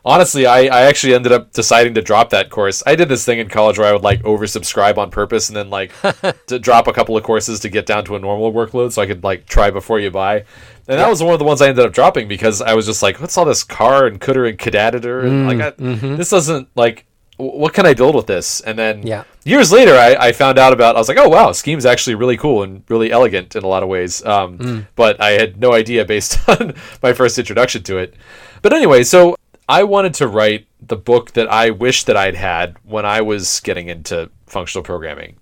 [0.05, 2.83] honestly, I, I actually ended up deciding to drop that course.
[2.87, 5.69] I did this thing in college where I would like oversubscribe on purpose and then
[5.71, 5.93] like
[6.47, 9.07] to drop a couple of courses to get down to a normal workload so I
[9.07, 10.45] could like try before you buy.
[10.89, 13.03] And that was one of the ones I ended up dropping because I was just
[13.03, 15.21] like, what's all this car and cdr and cadaditor?
[15.21, 16.17] And mm, like, I, mm-hmm.
[16.17, 17.07] this doesn't like
[17.41, 18.61] what can I build with this?
[18.61, 19.25] And then yeah.
[19.45, 20.97] years later, I, I, found out about.
[20.97, 23.83] I was like, oh wow, Scheme's actually really cool and really elegant in a lot
[23.83, 24.25] of ways.
[24.25, 24.87] Um, mm.
[24.95, 28.15] But I had no idea based on my first introduction to it.
[28.63, 29.37] But anyway, so
[29.69, 33.61] I wanted to write the book that I wish that I'd had when I was
[33.61, 35.37] getting into functional programming.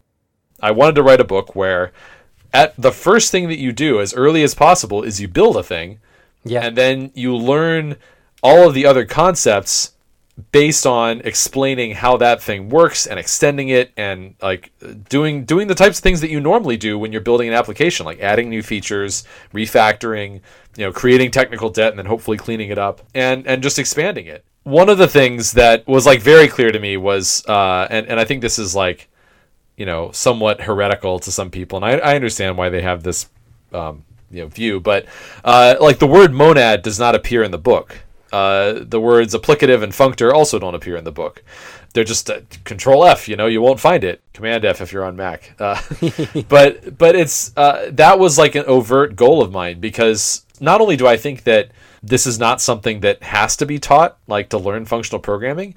[0.61, 1.92] I wanted to write a book where,
[2.52, 5.62] at the first thing that you do as early as possible is you build a
[5.62, 6.00] thing,
[6.44, 7.96] yeah, and then you learn
[8.42, 9.92] all of the other concepts
[10.53, 14.70] based on explaining how that thing works and extending it and like
[15.09, 18.07] doing doing the types of things that you normally do when you're building an application
[18.07, 20.40] like adding new features refactoring
[20.77, 24.27] you know creating technical debt and then hopefully cleaning it up and and just expanding
[24.27, 24.44] it.
[24.62, 28.20] One of the things that was like very clear to me was uh and and
[28.20, 29.09] i think this is like
[29.77, 33.29] you know somewhat heretical to some people and i, I understand why they have this
[33.72, 35.07] um you know view but
[35.44, 39.82] uh like the word monad does not appear in the book uh, the words applicative
[39.82, 41.42] and functor also don't appear in the book.
[41.94, 43.28] They're just uh, Control F.
[43.28, 44.22] You know, you won't find it.
[44.34, 45.54] Command F if you're on Mac.
[45.58, 45.80] Uh,
[46.48, 50.96] but but it's uh, that was like an overt goal of mine because not only
[50.96, 51.70] do I think that
[52.02, 55.74] this is not something that has to be taught, like to learn functional programming,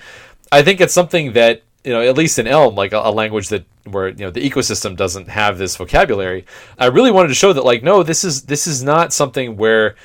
[0.51, 3.49] I think it's something that you know, at least in Elm, like a, a, language
[3.49, 6.45] that where you know the ecosystem doesn't have this vocabulary.
[6.77, 9.95] I really wanted to show that, like, no, this is this is not something where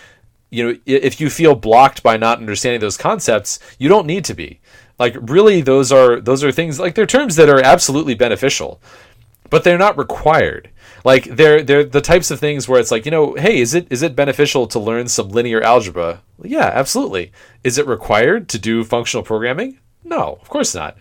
[0.51, 4.35] you know if you feel blocked by not understanding those concepts you don't need to
[4.35, 4.61] be
[4.99, 8.81] like really those are those are things like they're terms that are absolutely beneficial
[9.51, 10.71] but they're not required.
[11.05, 13.87] Like they're they're the types of things where it's like, you know, hey, is it
[13.91, 16.23] is it beneficial to learn some linear algebra?
[16.43, 17.33] Yeah, absolutely.
[17.63, 19.79] Is it required to do functional programming?
[20.05, 20.97] No, of course not.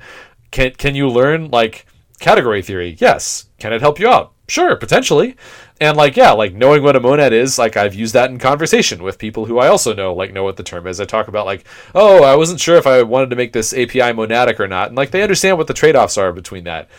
[0.52, 1.86] Can can you learn like
[2.20, 2.98] category theory?
[3.00, 3.48] Yes.
[3.60, 4.34] Can it help you out?
[4.48, 5.36] Sure, potentially.
[5.82, 9.04] And like yeah, like knowing what a monad is, like I've used that in conversation
[9.04, 11.02] with people who I also know like know what the term is.
[11.02, 14.14] I talk about like, "Oh, I wasn't sure if I wanted to make this API
[14.14, 16.90] monadic or not." And like they understand what the trade-offs are between that.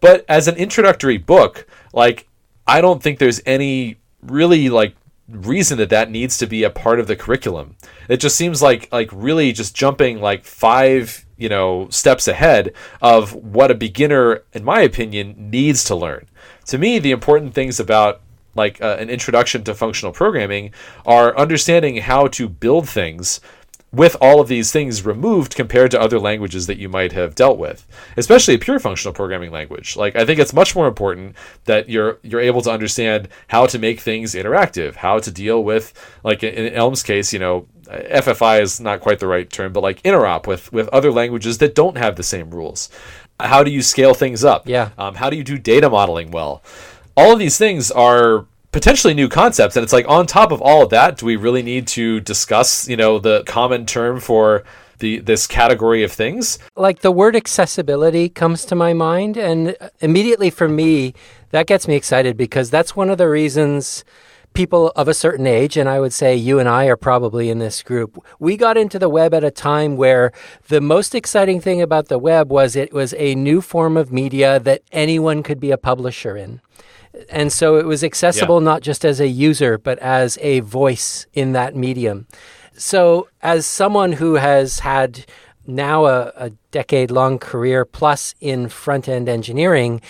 [0.00, 2.26] But as an introductory book, like
[2.66, 4.96] I don't think there's any really like
[5.28, 7.76] reason that that needs to be a part of the curriculum.
[8.08, 13.32] It just seems like like really just jumping like five you know steps ahead of
[13.32, 16.26] what a beginner, in my opinion, needs to learn.
[16.68, 18.20] To me, the important things about
[18.54, 20.72] like uh, an introduction to functional programming
[21.06, 23.40] are understanding how to build things
[23.90, 27.56] with all of these things removed compared to other languages that you might have dealt
[27.56, 27.86] with
[28.18, 29.96] especially a pure functional programming language.
[29.96, 33.78] Like i think it's much more important that you're you're able to understand how to
[33.78, 38.78] make things interactive how to deal with like in elm's case you know ffi is
[38.78, 42.16] not quite the right term but like interop with with other languages that don't have
[42.16, 42.90] the same rules
[43.40, 44.68] how do you scale things up?
[44.68, 44.90] Yeah.
[44.98, 46.62] Um, how do you do data modeling well?
[47.16, 50.82] All of these things are potentially new concepts and it's like on top of all
[50.82, 54.62] of that do we really need to discuss you know the common term for
[54.98, 56.58] the this category of things?
[56.76, 61.14] Like the word accessibility comes to my mind and immediately for me
[61.50, 64.04] that gets me excited because that's one of the reasons
[64.58, 67.60] people of a certain age and I would say you and I are probably in
[67.60, 70.32] this group we got into the web at a time where
[70.66, 74.58] the most exciting thing about the web was it was a new form of media
[74.58, 76.60] that anyone could be a publisher in
[77.30, 78.64] and so it was accessible yeah.
[78.64, 82.26] not just as a user, but as a voice in that medium.
[82.74, 85.24] So, as someone who has had
[85.68, 90.00] now a, a decade long career plus in front end engineering,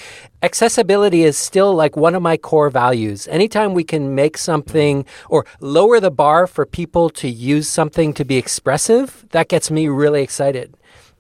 [0.43, 3.29] accessibility is still like one of my core values.
[3.29, 8.25] Anytime we can make something or lower the bar for people to use something to
[8.25, 10.75] be expressive, that gets me really excited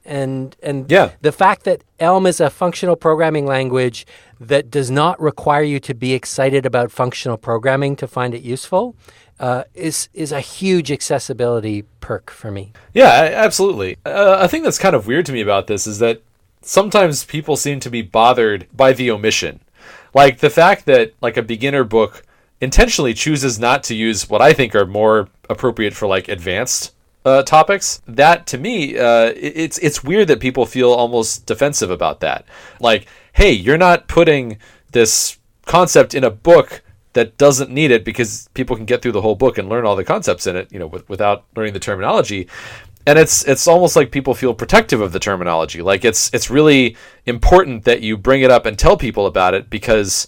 [0.08, 1.10] and and yeah.
[1.20, 4.06] the fact that Elm is a functional programming language
[4.40, 8.96] that does not require you to be excited about functional programming to find it useful
[9.40, 12.72] uh, is is a huge accessibility perk for me.
[12.92, 13.96] Yeah, absolutely.
[14.04, 16.22] Uh, a thing that's kind of weird to me about this is that
[16.62, 19.60] sometimes people seem to be bothered by the omission,
[20.14, 22.24] like the fact that like a beginner book
[22.60, 26.92] intentionally chooses not to use what I think are more appropriate for like advanced
[27.24, 28.02] uh, topics.
[28.06, 32.44] That to me, uh, it's it's weird that people feel almost defensive about that.
[32.80, 34.58] Like, hey, you're not putting
[34.92, 36.82] this concept in a book
[37.12, 39.96] that doesn't need it because people can get through the whole book and learn all
[39.96, 42.48] the concepts in it, you know, with, without learning the terminology.
[43.06, 45.80] And it's it's almost like people feel protective of the terminology.
[45.80, 49.70] Like it's it's really important that you bring it up and tell people about it
[49.70, 50.26] because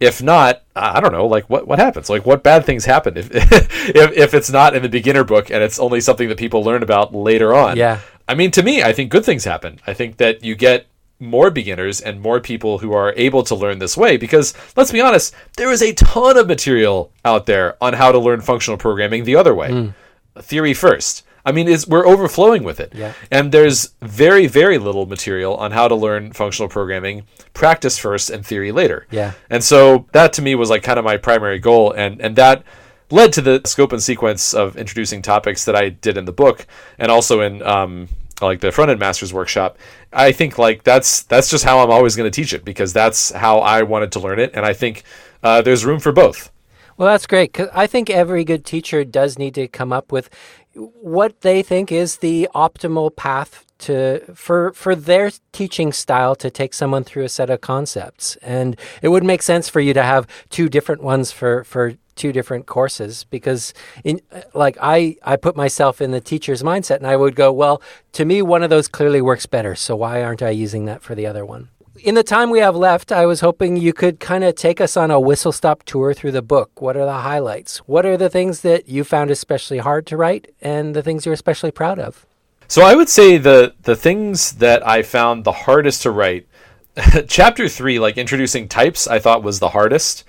[0.00, 2.10] if not, I don't know, like what what happens?
[2.10, 5.62] Like what bad things happen if if if it's not in the beginner book and
[5.62, 7.76] it's only something that people learn about later on?
[7.76, 8.00] Yeah.
[8.28, 9.78] I mean, to me, I think good things happen.
[9.86, 10.86] I think that you get
[11.18, 15.00] more beginners and more people who are able to learn this way because let's be
[15.00, 19.24] honest, there is a ton of material out there on how to learn functional programming
[19.24, 19.70] the other way.
[19.70, 19.94] Mm.
[20.38, 21.24] Theory first.
[21.46, 22.92] I mean, it's, we're overflowing with it.
[22.92, 23.12] Yeah.
[23.30, 27.22] And there's very, very little material on how to learn functional programming,
[27.54, 29.06] practice first and theory later.
[29.12, 29.32] Yeah.
[29.48, 31.92] And so that to me was like kind of my primary goal.
[31.92, 32.64] And, and that
[33.12, 36.66] led to the scope and sequence of introducing topics that I did in the book
[36.98, 38.08] and also in, um,
[38.40, 39.78] like the Frontend Masters workshop
[40.12, 43.30] i think like that's that's just how i'm always going to teach it because that's
[43.32, 45.02] how i wanted to learn it and i think
[45.42, 46.50] uh, there's room for both.
[46.96, 50.30] Well that's great because i think every good teacher does need to come up with
[50.74, 56.72] what they think is the optimal path to for for their teaching style to take
[56.72, 60.26] someone through a set of concepts and it would make sense for you to have
[60.50, 64.20] two different ones for for two different courses because in
[64.54, 68.24] like I I put myself in the teacher's mindset and I would go well to
[68.24, 71.26] me one of those clearly works better so why aren't I using that for the
[71.26, 71.68] other one
[72.02, 74.96] in the time we have left, I was hoping you could kind of take us
[74.96, 76.82] on a whistle stop tour through the book.
[76.82, 77.78] What are the highlights?
[77.78, 81.32] What are the things that you found especially hard to write and the things you're
[81.32, 82.26] especially proud of?
[82.68, 86.46] So I would say the the things that I found the hardest to write,
[87.28, 90.24] chapter 3 like introducing types I thought was the hardest.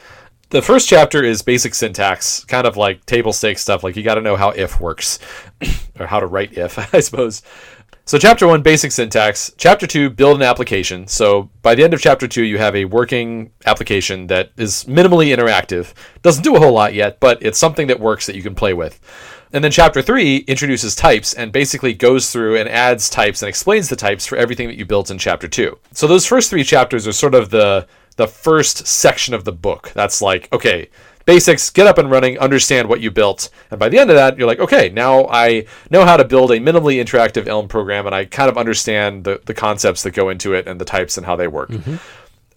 [0.50, 4.16] The first chapter is basic syntax, kind of like table stakes stuff like you got
[4.16, 5.20] to know how if works
[6.00, 7.42] or how to write if, I suppose.
[8.06, 9.52] So, chapter one, basic syntax.
[9.58, 11.08] Chapter two, build an application.
[11.08, 15.36] So, by the end of chapter two, you have a working application that is minimally
[15.36, 15.94] interactive.
[16.22, 18.74] Doesn't do a whole lot yet, but it's something that works that you can play
[18.74, 19.02] with.
[19.54, 23.90] And then chapter three introduces types and basically goes through and adds types and explains
[23.90, 25.80] the types for everything that you built in chapter two.
[25.94, 27.88] So, those first three chapters are sort of the
[28.18, 29.92] the first section of the book.
[29.94, 30.90] That's like, okay,
[31.28, 33.50] basics, get up and running, understand what you built.
[33.70, 36.52] And by the end of that, you're like, okay, now I know how to build
[36.52, 40.30] a minimally interactive Elm program and I kind of understand the, the concepts that go
[40.30, 41.70] into it and the types and how they work.
[41.70, 41.96] Mm-hmm.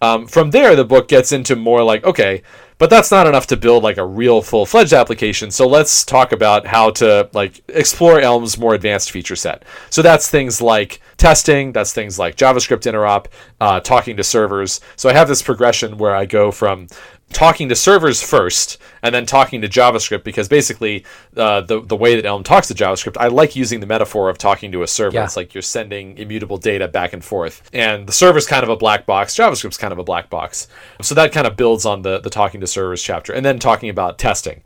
[0.01, 2.41] Um, from there, the book gets into more like, okay,
[2.81, 5.51] but that's not enough to build like a real full fledged application.
[5.51, 9.63] So let's talk about how to like explore Elm's more advanced feature set.
[9.91, 13.27] So that's things like testing, that's things like JavaScript interop,
[13.59, 14.81] uh, talking to servers.
[14.95, 16.87] So I have this progression where I go from
[17.31, 21.05] talking to servers first and then talking to JavaScript because basically
[21.35, 24.37] uh, the the way that Elm talks to JavaScript, I like using the metaphor of
[24.37, 25.15] talking to a server.
[25.15, 25.25] Yeah.
[25.25, 28.75] It's like you're sending immutable data back and forth, and the server's kind of a
[28.77, 29.35] black box.
[29.35, 30.67] JavaScript's kind of a black box.
[31.01, 33.89] So that kind of builds on the the talking to servers chapter, and then talking
[33.89, 34.61] about testing.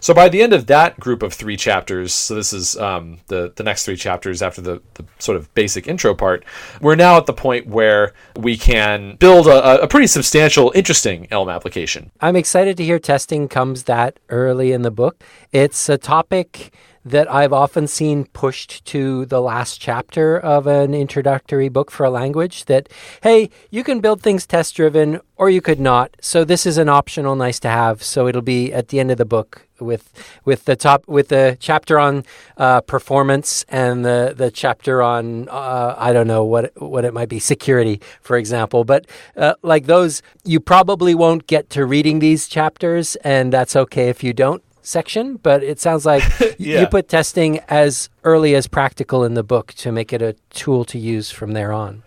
[0.00, 3.52] So by the end of that group of three chapters, so this is um, the
[3.56, 6.44] the next three chapters after the, the sort of basic intro part,
[6.80, 11.48] we're now at the point where we can build a, a pretty substantial, interesting Elm
[11.48, 12.10] application.
[12.20, 15.22] I'm excited to hear testing comes that early in the book.
[15.52, 16.72] It's a topic
[17.06, 22.10] that I've often seen pushed to the last chapter of an introductory book for a
[22.10, 22.88] language that,
[23.22, 26.16] hey, you can build things test driven or you could not.
[26.20, 28.02] So this is an optional nice to have.
[28.02, 30.12] So it'll be at the end of the book with
[30.44, 32.24] with the top with the chapter on
[32.56, 37.28] uh, performance and the the chapter on uh, I don't know what what it might
[37.28, 39.06] be security for example but
[39.36, 44.22] uh, like those you probably won't get to reading these chapters and that's okay if
[44.22, 46.22] you don't section, but it sounds like
[46.58, 46.80] yeah.
[46.80, 50.84] you put testing as early as practical in the book to make it a tool
[50.84, 52.02] to use from there on.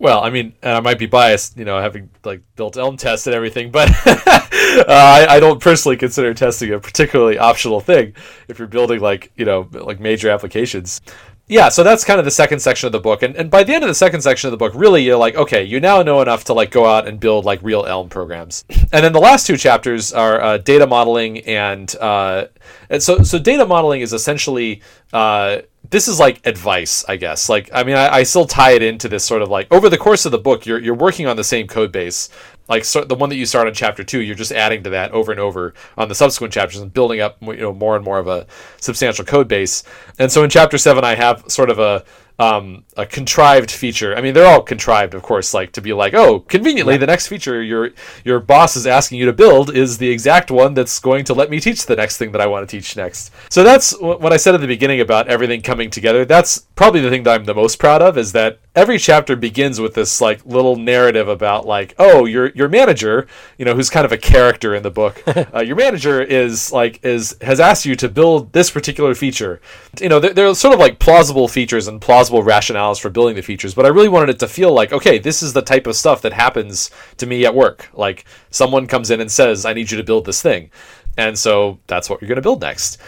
[0.00, 3.26] Well, I mean, and I might be biased, you know, having like built Elm tests
[3.26, 4.40] and everything, but uh,
[4.88, 8.14] I, I, don't personally consider testing a particularly optional thing
[8.48, 11.02] if you're building like you know like major applications
[11.50, 13.74] yeah, so that's kind of the second section of the book, and and by the
[13.74, 16.22] end of the second section of the book, really you're like, okay, you now know
[16.22, 18.64] enough to like go out and build like real Elm programs.
[18.92, 22.46] And then the last two chapters are uh, data modeling and uh,
[22.88, 24.82] and so so data modeling is essentially
[25.12, 27.48] uh, this is like advice, I guess.
[27.48, 29.98] Like, I mean, I, I, still tie it into this sort of like over the
[29.98, 32.28] course of the book, you're you're working on the same code base,
[32.70, 35.10] like so the one that you start on chapter two, you're just adding to that
[35.10, 38.18] over and over on the subsequent chapters and building up you know more and more
[38.18, 38.46] of a
[38.80, 39.82] substantial code base.
[40.18, 42.04] And so in chapter seven, I have sort of a
[42.40, 44.16] um, a contrived feature.
[44.16, 46.98] I mean, they're all contrived, of course, like to be like, oh, conveniently, yeah.
[46.98, 47.90] the next feature your
[48.24, 51.50] your boss is asking you to build is the exact one that's going to let
[51.50, 53.30] me teach the next thing that I want to teach next.
[53.50, 56.24] So that's what I said at the beginning about everything coming together.
[56.24, 59.80] That's probably the thing that I'm the most proud of is that every chapter begins
[59.80, 63.26] with this like little narrative about like, oh, your your manager,
[63.58, 65.22] you know, who's kind of a character in the book.
[65.54, 69.60] uh, your manager is like is has asked you to build this particular feature.
[70.00, 73.34] You know, they're, they're sort of like plausible features and plausible plausible rationales for building
[73.34, 75.86] the features, but I really wanted it to feel like, okay, this is the type
[75.86, 77.88] of stuff that happens to me at work.
[77.92, 80.70] Like someone comes in and says, I need you to build this thing.
[81.16, 82.98] And so that's what you're going to build next.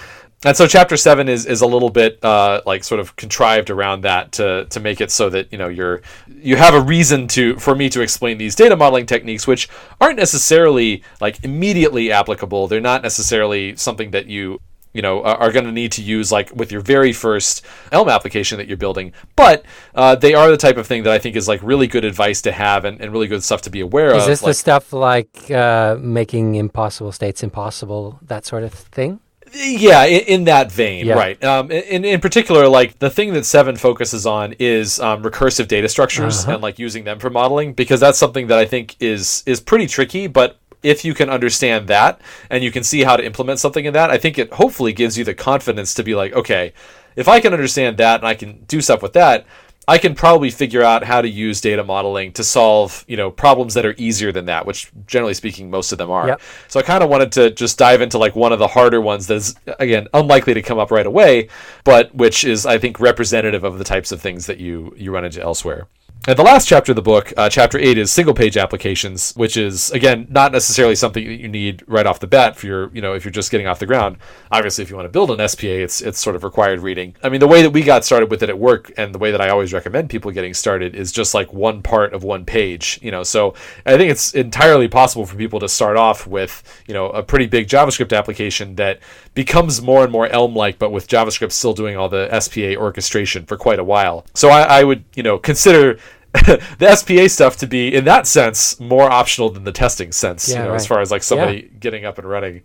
[0.44, 4.00] And so chapter seven is, is a little bit uh, like sort of contrived around
[4.02, 7.56] that to, to make it so that you know you're you have a reason to
[7.58, 9.68] for me to explain these data modeling techniques which
[10.00, 12.66] aren't necessarily like immediately applicable.
[12.66, 14.60] They're not necessarily something that you
[14.92, 18.58] you know are, going to need to use like with your very first elm application
[18.58, 19.64] that you're building but
[19.94, 22.42] uh, they are the type of thing that i think is like really good advice
[22.42, 24.50] to have and, and really good stuff to be aware is of is this like,
[24.50, 29.20] the stuff like uh, making impossible states impossible that sort of thing
[29.54, 31.14] yeah in, in that vein yeah.
[31.14, 35.68] right um, in, in particular like the thing that seven focuses on is um, recursive
[35.68, 36.54] data structures uh-huh.
[36.54, 39.86] and like using them for modeling because that's something that i think is is pretty
[39.86, 43.84] tricky but if you can understand that and you can see how to implement something
[43.84, 46.72] in that, I think it hopefully gives you the confidence to be like, okay,
[47.14, 49.46] if I can understand that and I can do stuff with that,
[49.88, 53.74] I can probably figure out how to use data modeling to solve, you know, problems
[53.74, 56.28] that are easier than that, which generally speaking most of them are.
[56.28, 56.40] Yep.
[56.68, 59.26] So I kind of wanted to just dive into like one of the harder ones
[59.26, 61.48] that's again unlikely to come up right away,
[61.84, 65.24] but which is I think representative of the types of things that you you run
[65.24, 65.88] into elsewhere.
[66.28, 69.56] And the last chapter of the book, uh, chapter eight, is single page applications, which
[69.56, 73.02] is again not necessarily something that you need right off the bat for your, you
[73.02, 74.18] know, if you're just getting off the ground.
[74.52, 77.16] Obviously, if you want to build an SPA, it's it's sort of required reading.
[77.24, 79.32] I mean, the way that we got started with it at work, and the way
[79.32, 83.00] that I always recommend people getting started is just like one part of one page.
[83.02, 83.54] You know, so
[83.84, 87.46] I think it's entirely possible for people to start off with, you know, a pretty
[87.46, 89.00] big JavaScript application that
[89.34, 93.56] becomes more and more Elm-like, but with JavaScript still doing all the SPA orchestration for
[93.56, 94.24] quite a while.
[94.34, 95.98] So I, I would, you know, consider
[96.78, 100.48] the SPA stuff to be, in that sense, more optional than the testing sense.
[100.48, 100.76] Yeah, you know, right.
[100.76, 101.78] as far as like somebody yeah.
[101.78, 102.62] getting up and running.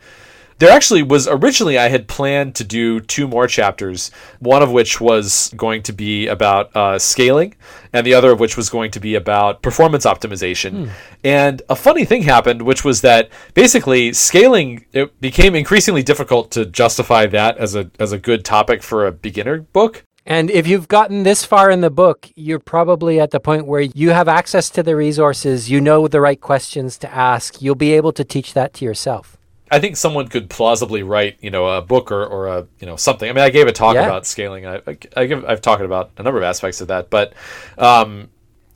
[0.59, 4.09] there actually was originally I had planned to do two more chapters,
[4.39, 7.55] one of which was going to be about uh, scaling,
[7.93, 10.85] and the other of which was going to be about performance optimization.
[10.85, 10.91] Hmm.
[11.23, 16.65] And a funny thing happened, which was that basically scaling it became increasingly difficult to
[16.65, 20.03] justify that as a as a good topic for a beginner book.
[20.29, 23.79] And if you've gotten this far in the book, you're probably at the point where
[23.79, 27.93] you have access to the resources, you know the right questions to ask, you'll be
[27.93, 29.37] able to teach that to yourself.
[29.71, 32.97] I think someone could plausibly write, you know, a book or, or a, you know,
[32.97, 33.29] something.
[33.29, 34.05] I mean, I gave a talk yeah.
[34.05, 34.65] about scaling.
[34.65, 37.33] I, I, I give, I've talked about a number of aspects of that, but,
[37.77, 38.27] um,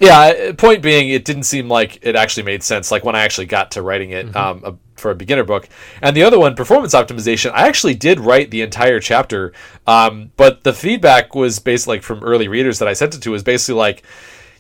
[0.02, 0.52] yeah.
[0.54, 2.92] Point being, it didn't seem like it actually made sense.
[2.92, 4.66] Like when I actually got to writing it, mm-hmm.
[4.66, 5.68] um, for a beginner book.
[6.02, 9.52] And the other one, performance optimization, I actually did write the entire chapter,
[9.88, 13.32] um, but the feedback was basically like from early readers that I sent it to
[13.32, 14.04] was basically like,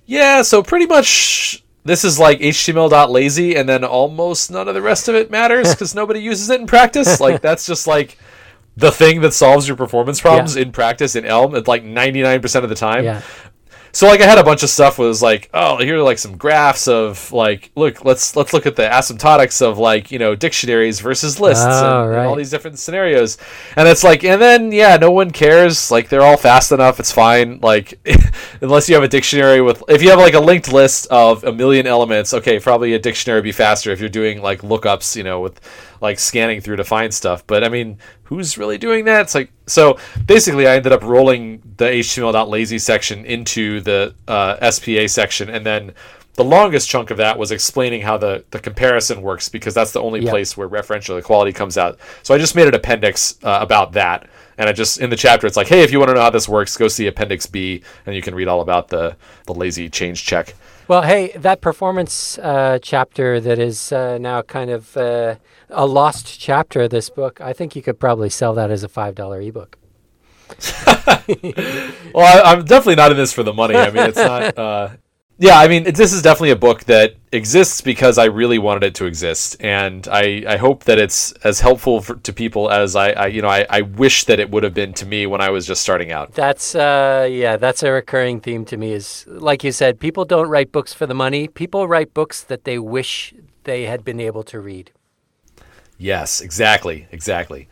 [0.06, 5.08] yeah, so pretty much this is like HTML.lazy, and then almost none of the rest
[5.08, 7.22] of it matters because nobody uses it in practice.
[7.22, 8.18] Like that's just like
[8.76, 10.64] the thing that solves your performance problems yeah.
[10.64, 13.04] in practice in Elm at like 99% of the time.
[13.04, 13.22] Yeah
[13.94, 16.38] so like I had a bunch of stuff was like, oh, here are like some
[16.38, 21.00] graphs of like, look, let's let's look at the asymptotics of like you know dictionaries
[21.00, 22.20] versus lists oh, and, right.
[22.20, 23.38] and, all these different scenarios,
[23.76, 25.92] and it's like, and then yeah, no one cares.
[25.92, 27.00] Like they're all fast enough.
[27.00, 27.60] It's fine.
[27.62, 28.00] Like
[28.62, 31.52] unless you have a dictionary with, if you have like a linked list of a
[31.52, 35.24] million elements, okay, probably a dictionary would be faster if you're doing like lookups, you
[35.24, 35.60] know, with
[36.02, 37.45] like scanning through to find stuff.
[37.47, 39.22] But I mean, who's really doing that?
[39.22, 39.97] It's like so.
[40.26, 45.93] Basically, I ended up rolling the HTML.lazy section into the uh, SPA section, and then
[46.36, 50.02] the longest chunk of that was explaining how the, the comparison works because that's the
[50.02, 51.99] only place where referential equality comes out.
[52.24, 54.30] So I just made an appendix uh, about that.
[54.58, 56.30] And I just in the chapter, it's like, hey, if you want to know how
[56.30, 59.89] this works, go see Appendix B, and you can read all about the the lazy
[59.89, 60.54] change check.
[60.92, 65.36] Well, hey, that performance uh, chapter that is uh, now kind of uh,
[65.70, 68.89] a lost chapter of this book, I think you could probably sell that as a
[68.89, 69.78] $5 ebook.
[72.14, 73.78] well, I, am definitely not in this for the money.
[73.78, 75.00] I mean, it's not.
[75.42, 78.94] Yeah, I mean, this is definitely a book that exists because I really wanted it
[78.96, 83.10] to exist, and I, I hope that it's as helpful for, to people as I,
[83.14, 85.50] I you know I, I wish that it would have been to me when I
[85.50, 86.36] was just starting out.
[86.36, 88.92] That's uh, yeah, that's a recurring theme to me.
[88.92, 91.48] Is like you said, people don't write books for the money.
[91.48, 93.34] People write books that they wish
[93.64, 94.92] they had been able to read.
[95.98, 97.68] Yes, exactly, exactly.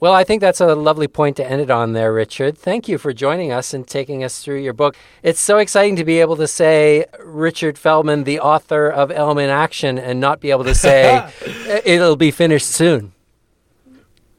[0.00, 2.58] Well, I think that's a lovely point to end it on there, Richard.
[2.58, 4.96] Thank you for joining us and taking us through your book.
[5.22, 9.50] It's so exciting to be able to say Richard Feldman, the author of Elm in
[9.50, 11.30] Action, and not be able to say
[11.84, 13.12] it'll be finished soon.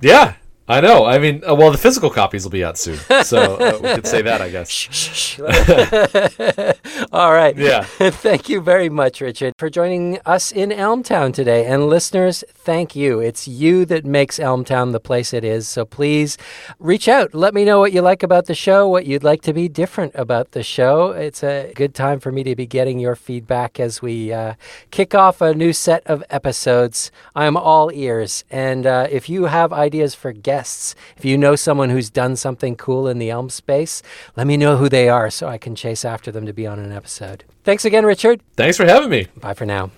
[0.01, 0.35] Yeah,
[0.67, 1.05] I know.
[1.05, 4.07] I mean, uh, well, the physical copies will be out soon, so uh, we could
[4.07, 5.37] say that, I guess.
[7.11, 7.55] All right.
[7.55, 7.83] Yeah.
[7.99, 11.67] thank you very much, Richard, for joining us in Elmtown today.
[11.67, 13.19] And listeners, thank you.
[13.19, 15.67] It's you that makes Elmtown the place it is.
[15.67, 16.35] So please
[16.79, 17.35] reach out.
[17.35, 20.13] Let me know what you like about the show, what you'd like to be different
[20.15, 21.11] about the show.
[21.11, 24.55] It's a good time for me to be getting your feedback as we uh,
[24.89, 27.11] kick off a new set of episodes.
[27.35, 28.43] I'm all ears.
[28.49, 30.95] And uh, if you have ideas for guests, guests.
[31.17, 34.01] If you know someone who's done something cool in the Elm space,
[34.37, 36.79] let me know who they are so I can chase after them to be on
[36.79, 37.43] an episode.
[37.65, 38.41] Thanks again, Richard.
[38.55, 39.27] Thanks for having me.
[39.41, 39.91] Bye for now.